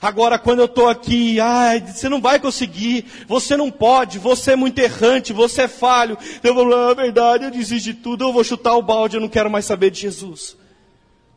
[0.00, 4.56] Agora, quando eu estou aqui, ai, você não vai conseguir, você não pode, você é
[4.56, 6.16] muito errante, você é falho.
[6.42, 9.20] Eu vou falar, a verdade, eu desisto de tudo, eu vou chutar o balde, eu
[9.20, 10.56] não quero mais saber de Jesus.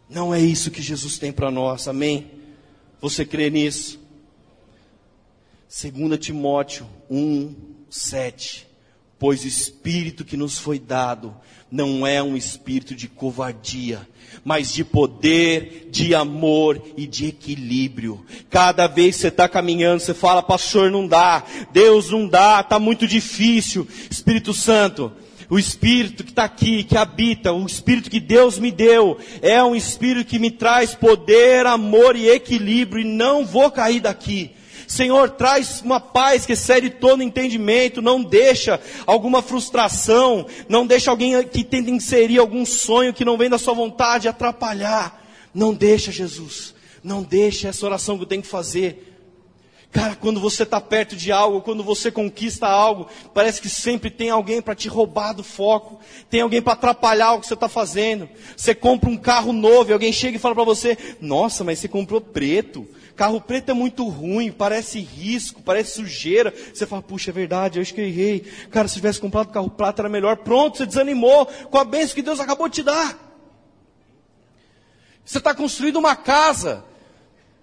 [0.09, 2.29] Não é isso que Jesus tem para nós, amém?
[3.01, 3.99] Você crê nisso?
[5.81, 7.55] 2 Timóteo 1,
[7.89, 8.67] 7.
[9.23, 11.33] Pois o Espírito que nos foi dado
[11.71, 14.05] não é um espírito de covardia,
[14.43, 18.25] mas de poder, de amor e de equilíbrio.
[18.49, 22.77] Cada vez que você está caminhando, você fala, pastor, não dá, Deus não dá, está
[22.79, 23.87] muito difícil.
[24.11, 25.09] Espírito Santo,
[25.49, 29.73] o Espírito que está aqui, que habita, o Espírito que Deus me deu, é um
[29.73, 34.51] Espírito que me traz poder, amor e equilíbrio, e não vou cair daqui.
[34.93, 41.43] Senhor, traz uma paz que excede todo entendimento, não deixa alguma frustração, não deixa alguém
[41.47, 45.19] que tenta inserir algum sonho que não vem da sua vontade atrapalhar.
[45.51, 46.75] Não deixa, Jesus.
[47.03, 49.12] Não deixa essa oração que eu tenho que fazer.
[49.93, 54.31] Cara, quando você está perto de algo, quando você conquista algo, parece que sempre tem
[54.31, 55.99] alguém para te roubar do foco,
[56.31, 58.27] tem alguém para atrapalhar o que você está fazendo.
[58.57, 61.87] Você compra um carro novo e alguém chega e fala para você: Nossa, mas você
[61.87, 62.87] comprou preto.
[63.15, 66.51] Carro preto é muito ruim, parece risco, parece sujeira.
[66.73, 68.39] Você fala, puxa, é verdade, eu acho que eu errei.
[68.71, 70.37] Cara, se tivesse comprado carro prata era melhor.
[70.37, 73.15] Pronto, você desanimou com a bênção que Deus acabou de te dar.
[75.23, 76.83] Você está construindo uma casa.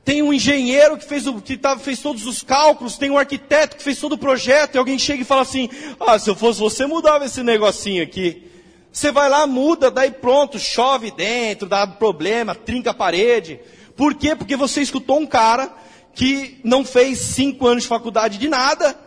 [0.05, 3.76] Tem um engenheiro que, fez, o, que tá, fez todos os cálculos, tem um arquiteto
[3.76, 5.68] que fez todo o projeto, e alguém chega e fala assim:
[6.01, 8.51] Ah, se eu fosse você, mudava esse negocinho aqui.
[8.92, 13.61] Você vai lá, muda, daí pronto, chove dentro, dá problema, trinca a parede.
[13.94, 14.34] Por quê?
[14.34, 15.72] Porque você escutou um cara
[16.12, 18.98] que não fez cinco anos de faculdade de nada,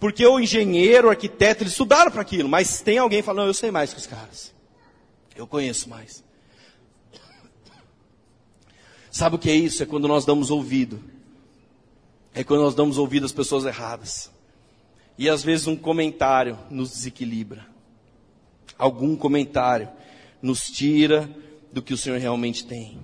[0.00, 3.70] porque o engenheiro, o arquiteto, eles estudaram para aquilo, mas tem alguém falando, eu sei
[3.70, 4.52] mais que os caras.
[5.36, 6.24] Eu conheço mais.
[9.14, 9.80] Sabe o que é isso?
[9.80, 11.00] É quando nós damos ouvido.
[12.34, 14.28] É quando nós damos ouvido às pessoas erradas.
[15.16, 17.64] E às vezes um comentário nos desequilibra.
[18.76, 19.88] Algum comentário
[20.42, 21.30] nos tira
[21.72, 22.98] do que o Senhor realmente tem.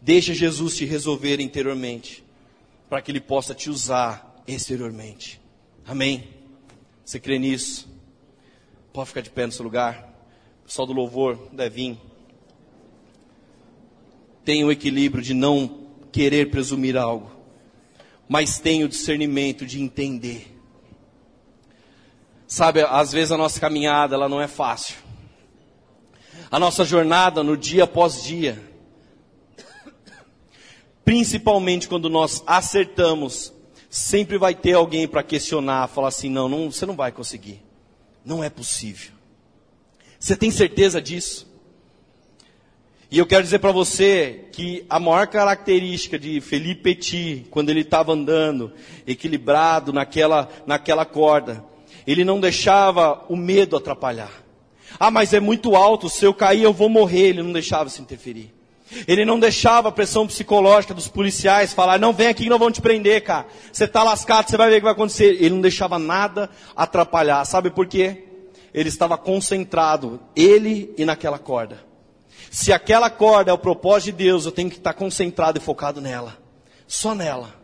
[0.00, 2.24] Deixa Jesus te resolver interiormente,
[2.88, 5.38] para que Ele possa te usar exteriormente.
[5.86, 6.30] Amém?
[7.04, 7.94] Você crê nisso?
[8.90, 10.16] Pode ficar de pé no seu lugar.
[10.64, 12.11] Pessoal do louvor, deve vir.
[14.44, 17.30] Tem o equilíbrio de não querer presumir algo,
[18.28, 20.48] mas tem o discernimento de entender.
[22.46, 24.96] Sabe, às vezes a nossa caminhada ela não é fácil.
[26.50, 28.72] A nossa jornada no dia após dia
[31.04, 33.52] Principalmente quando nós acertamos,
[33.90, 37.60] sempre vai ter alguém para questionar, falar assim: não, não, você não vai conseguir.
[38.24, 39.12] Não é possível.
[40.18, 41.51] Você tem certeza disso?
[43.12, 47.82] E eu quero dizer para você que a maior característica de Felipe Petit, quando ele
[47.82, 48.72] estava andando,
[49.06, 51.62] equilibrado naquela, naquela corda,
[52.06, 54.32] ele não deixava o medo atrapalhar.
[54.98, 57.28] Ah, mas é muito alto, se eu cair eu vou morrer.
[57.28, 58.50] Ele não deixava se interferir.
[59.06, 62.72] Ele não deixava a pressão psicológica dos policiais falar, não vem aqui que não vão
[62.72, 63.44] te prender, cara.
[63.70, 65.36] Você está lascado, você vai ver o que vai acontecer.
[65.38, 67.44] Ele não deixava nada atrapalhar.
[67.44, 68.24] Sabe por quê?
[68.72, 71.91] Ele estava concentrado, ele e naquela corda.
[72.50, 76.00] Se aquela corda é o propósito de Deus, eu tenho que estar concentrado e focado
[76.00, 76.38] nela.
[76.86, 77.62] Só nela.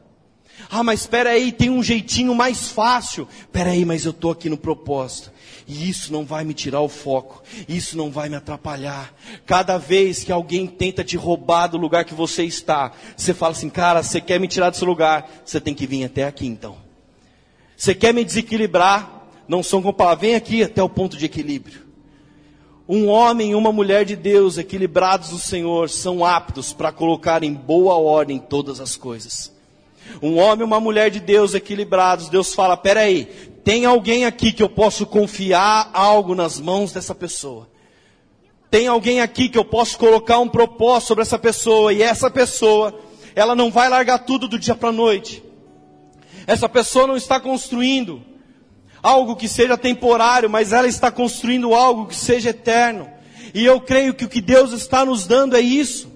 [0.70, 3.28] Ah, mas espera aí, tem um jeitinho mais fácil.
[3.40, 5.30] Espera aí, mas eu estou aqui no propósito.
[5.66, 7.42] E isso não vai me tirar o foco.
[7.68, 9.14] Isso não vai me atrapalhar.
[9.44, 13.68] Cada vez que alguém tenta te roubar do lugar que você está, você fala assim,
[13.68, 15.30] cara, você quer me tirar desse lugar?
[15.44, 16.76] Você tem que vir até aqui então.
[17.76, 19.26] Você quer me desequilibrar?
[19.46, 20.20] Não são com palavras.
[20.22, 21.87] Vem aqui até o ponto de equilíbrio.
[22.88, 27.52] Um homem e uma mulher de Deus equilibrados do Senhor são aptos para colocar em
[27.52, 29.52] boa ordem todas as coisas.
[30.22, 33.26] Um homem e uma mulher de Deus equilibrados, Deus fala: peraí,
[33.62, 37.68] tem alguém aqui que eu posso confiar algo nas mãos dessa pessoa.
[38.70, 42.98] Tem alguém aqui que eu posso colocar um propósito sobre essa pessoa e essa pessoa,
[43.34, 45.44] ela não vai largar tudo do dia para a noite.
[46.46, 48.22] Essa pessoa não está construindo
[49.02, 53.08] algo que seja temporário, mas ela está construindo algo que seja eterno.
[53.54, 56.08] E eu creio que o que Deus está nos dando é isso.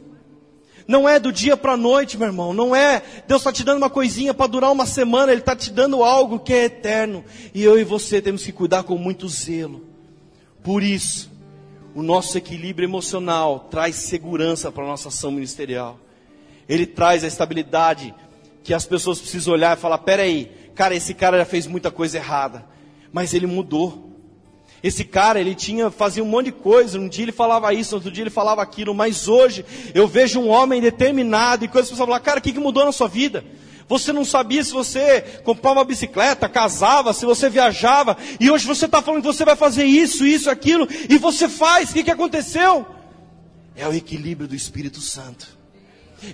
[0.86, 2.52] Não é do dia para a noite, meu irmão.
[2.52, 5.32] Não é Deus está te dando uma coisinha para durar uma semana.
[5.32, 7.24] Ele está te dando algo que é eterno.
[7.54, 9.86] E eu e você temos que cuidar com muito zelo.
[10.62, 11.30] Por isso,
[11.94, 15.98] o nosso equilíbrio emocional traz segurança para a nossa ação ministerial.
[16.68, 18.14] Ele traz a estabilidade
[18.62, 22.18] que as pessoas precisam olhar e falar: peraí, cara, esse cara já fez muita coisa
[22.18, 22.64] errada,
[23.12, 24.10] mas ele mudou.
[24.82, 28.10] Esse cara, ele tinha, fazia um monte de coisa, um dia ele falava isso, outro
[28.10, 32.08] dia ele falava aquilo, mas hoje eu vejo um homem determinado e coisas que pessoas
[32.08, 33.44] falam, cara, o que, que mudou na sua vida?
[33.88, 38.86] Você não sabia se você comprava uma bicicleta, casava, se você viajava, e hoje você
[38.86, 42.10] está falando que você vai fazer isso, isso, aquilo, e você faz, o que, que
[42.10, 42.84] aconteceu?
[43.76, 45.46] É o equilíbrio do Espírito Santo,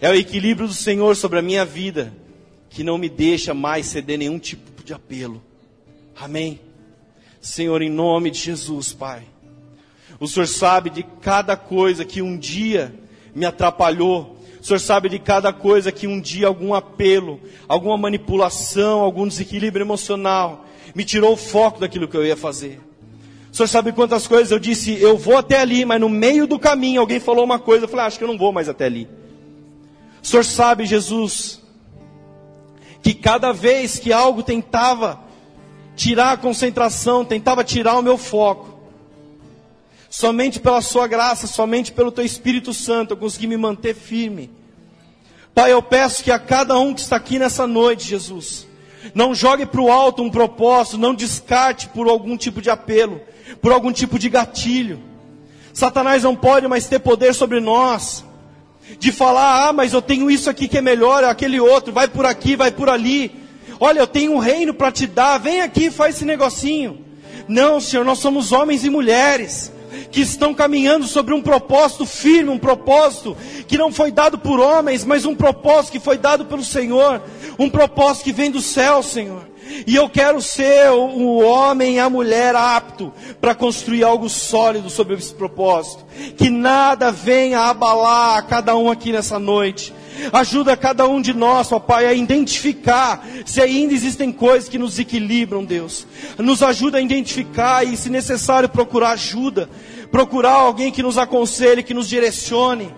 [0.00, 2.14] é o equilíbrio do Senhor sobre a minha vida,
[2.70, 5.42] que não me deixa mais ceder nenhum tipo de apelo.
[6.16, 6.60] Amém?
[7.48, 9.22] Senhor, em nome de Jesus, Pai.
[10.20, 12.94] O Senhor sabe de cada coisa que um dia
[13.34, 14.36] me atrapalhou.
[14.60, 19.82] O Senhor sabe de cada coisa que um dia algum apelo, alguma manipulação, algum desequilíbrio
[19.82, 22.80] emocional me tirou o foco daquilo que eu ia fazer.
[23.50, 26.58] O Senhor sabe quantas coisas eu disse, eu vou até ali, mas no meio do
[26.58, 28.84] caminho alguém falou uma coisa, eu falei, ah, acho que eu não vou mais até
[28.84, 29.08] ali.
[30.22, 31.62] O Senhor sabe, Jesus,
[33.02, 35.27] que cada vez que algo tentava
[35.98, 38.78] tirar a concentração, tentava tirar o meu foco.
[40.08, 44.48] Somente pela Sua graça, somente pelo Teu Espírito Santo eu consegui me manter firme.
[45.52, 48.64] Pai, eu peço que a cada um que está aqui nessa noite, Jesus,
[49.12, 53.20] não jogue para o alto um propósito, não descarte por algum tipo de apelo,
[53.60, 55.02] por algum tipo de gatilho.
[55.74, 58.24] Satanás não pode mais ter poder sobre nós,
[59.00, 62.24] de falar, ah, mas eu tenho isso aqui que é melhor, aquele outro, vai por
[62.24, 63.47] aqui, vai por ali.
[63.80, 67.04] Olha, eu tenho um reino para te dar, vem aqui e faz esse negocinho.
[67.46, 69.72] Não, Senhor, nós somos homens e mulheres
[70.10, 75.04] que estão caminhando sobre um propósito firme, um propósito que não foi dado por homens,
[75.04, 77.22] mas um propósito que foi dado pelo Senhor,
[77.58, 79.48] um propósito que vem do céu, Senhor.
[79.86, 85.14] E eu quero ser o homem e a mulher apto para construir algo sólido sobre
[85.14, 86.06] esse propósito.
[86.36, 89.92] Que nada venha abalar a cada um aqui nessa noite.
[90.32, 94.98] Ajuda cada um de nós, ó Pai, a identificar se ainda existem coisas que nos
[94.98, 96.06] equilibram, Deus.
[96.38, 99.68] Nos ajuda a identificar e, se necessário, procurar ajuda.
[100.10, 102.92] Procurar alguém que nos aconselhe, que nos direcione.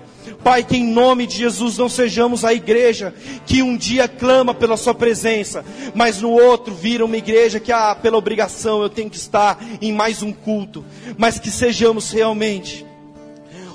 [0.45, 3.15] Pai, que em nome de Jesus não sejamos a igreja
[3.47, 5.65] que um dia clama pela Sua presença,
[5.95, 9.93] mas no outro vira uma igreja que, ah, pela obrigação eu tenho que estar em
[9.93, 10.85] mais um culto,
[11.19, 12.87] mas que sejamos realmente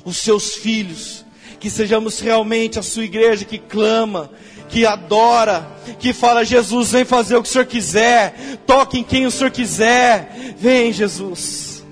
[0.04, 1.25] os Seus filhos
[1.66, 4.30] que sejamos realmente a sua igreja que clama,
[4.70, 9.26] que adora, que fala: Jesus, vem fazer o que o Senhor quiser, toque em quem
[9.26, 11.84] o Senhor quiser, vem, Jesus.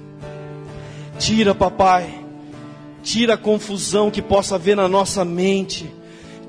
[1.18, 2.24] Tira, papai,
[3.02, 5.92] tira a confusão que possa haver na nossa mente,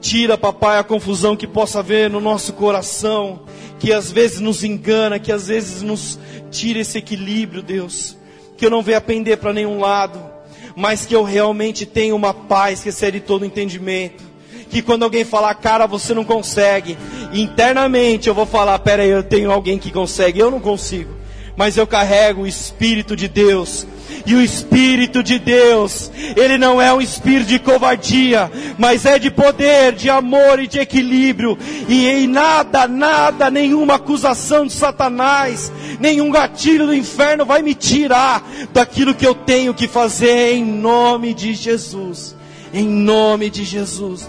[0.03, 3.41] tira, papai, a confusão que possa haver no nosso coração,
[3.79, 6.19] que às vezes nos engana, que às vezes nos
[6.51, 8.19] tira esse equilíbrio, Deus,
[8.59, 10.34] que eu não venha pender para nenhum lado
[10.77, 14.25] mas que eu realmente tenha uma paz que excede todo entendimento.
[14.71, 16.99] Que quando alguém falar, cara, você não consegue,
[17.33, 21.14] internamente eu vou falar, pera aí, eu tenho alguém que consegue, eu não consigo,
[21.57, 23.87] mas eu carrego o Espírito de Deus
[24.27, 29.31] e o Espírito de Deus, ele não é um espírito de covardia, mas é de
[29.31, 31.59] poder, de amor e de equilíbrio.
[31.89, 38.43] E em nada, nada, nenhuma acusação de Satanás, nenhum gatilho do inferno vai me tirar
[38.73, 42.35] daquilo que eu tenho que fazer em nome de Jesus.
[42.73, 44.27] Em nome de Jesus.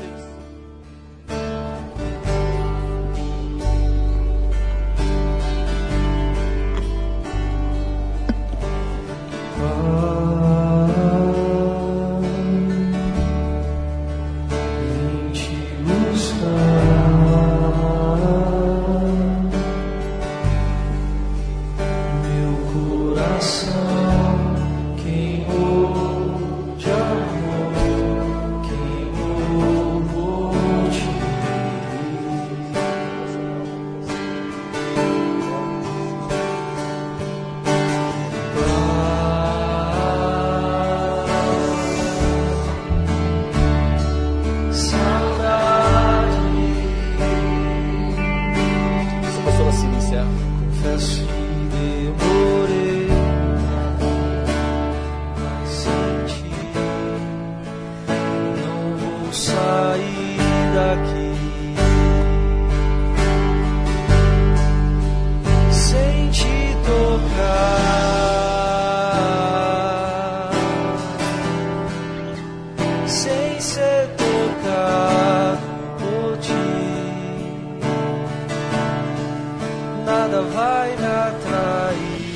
[80.53, 82.34] Vai me atrair.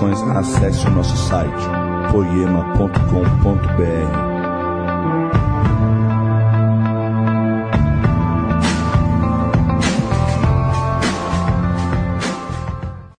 [0.00, 1.68] Informações, acesse o nosso site
[2.10, 2.80] poema.com.br.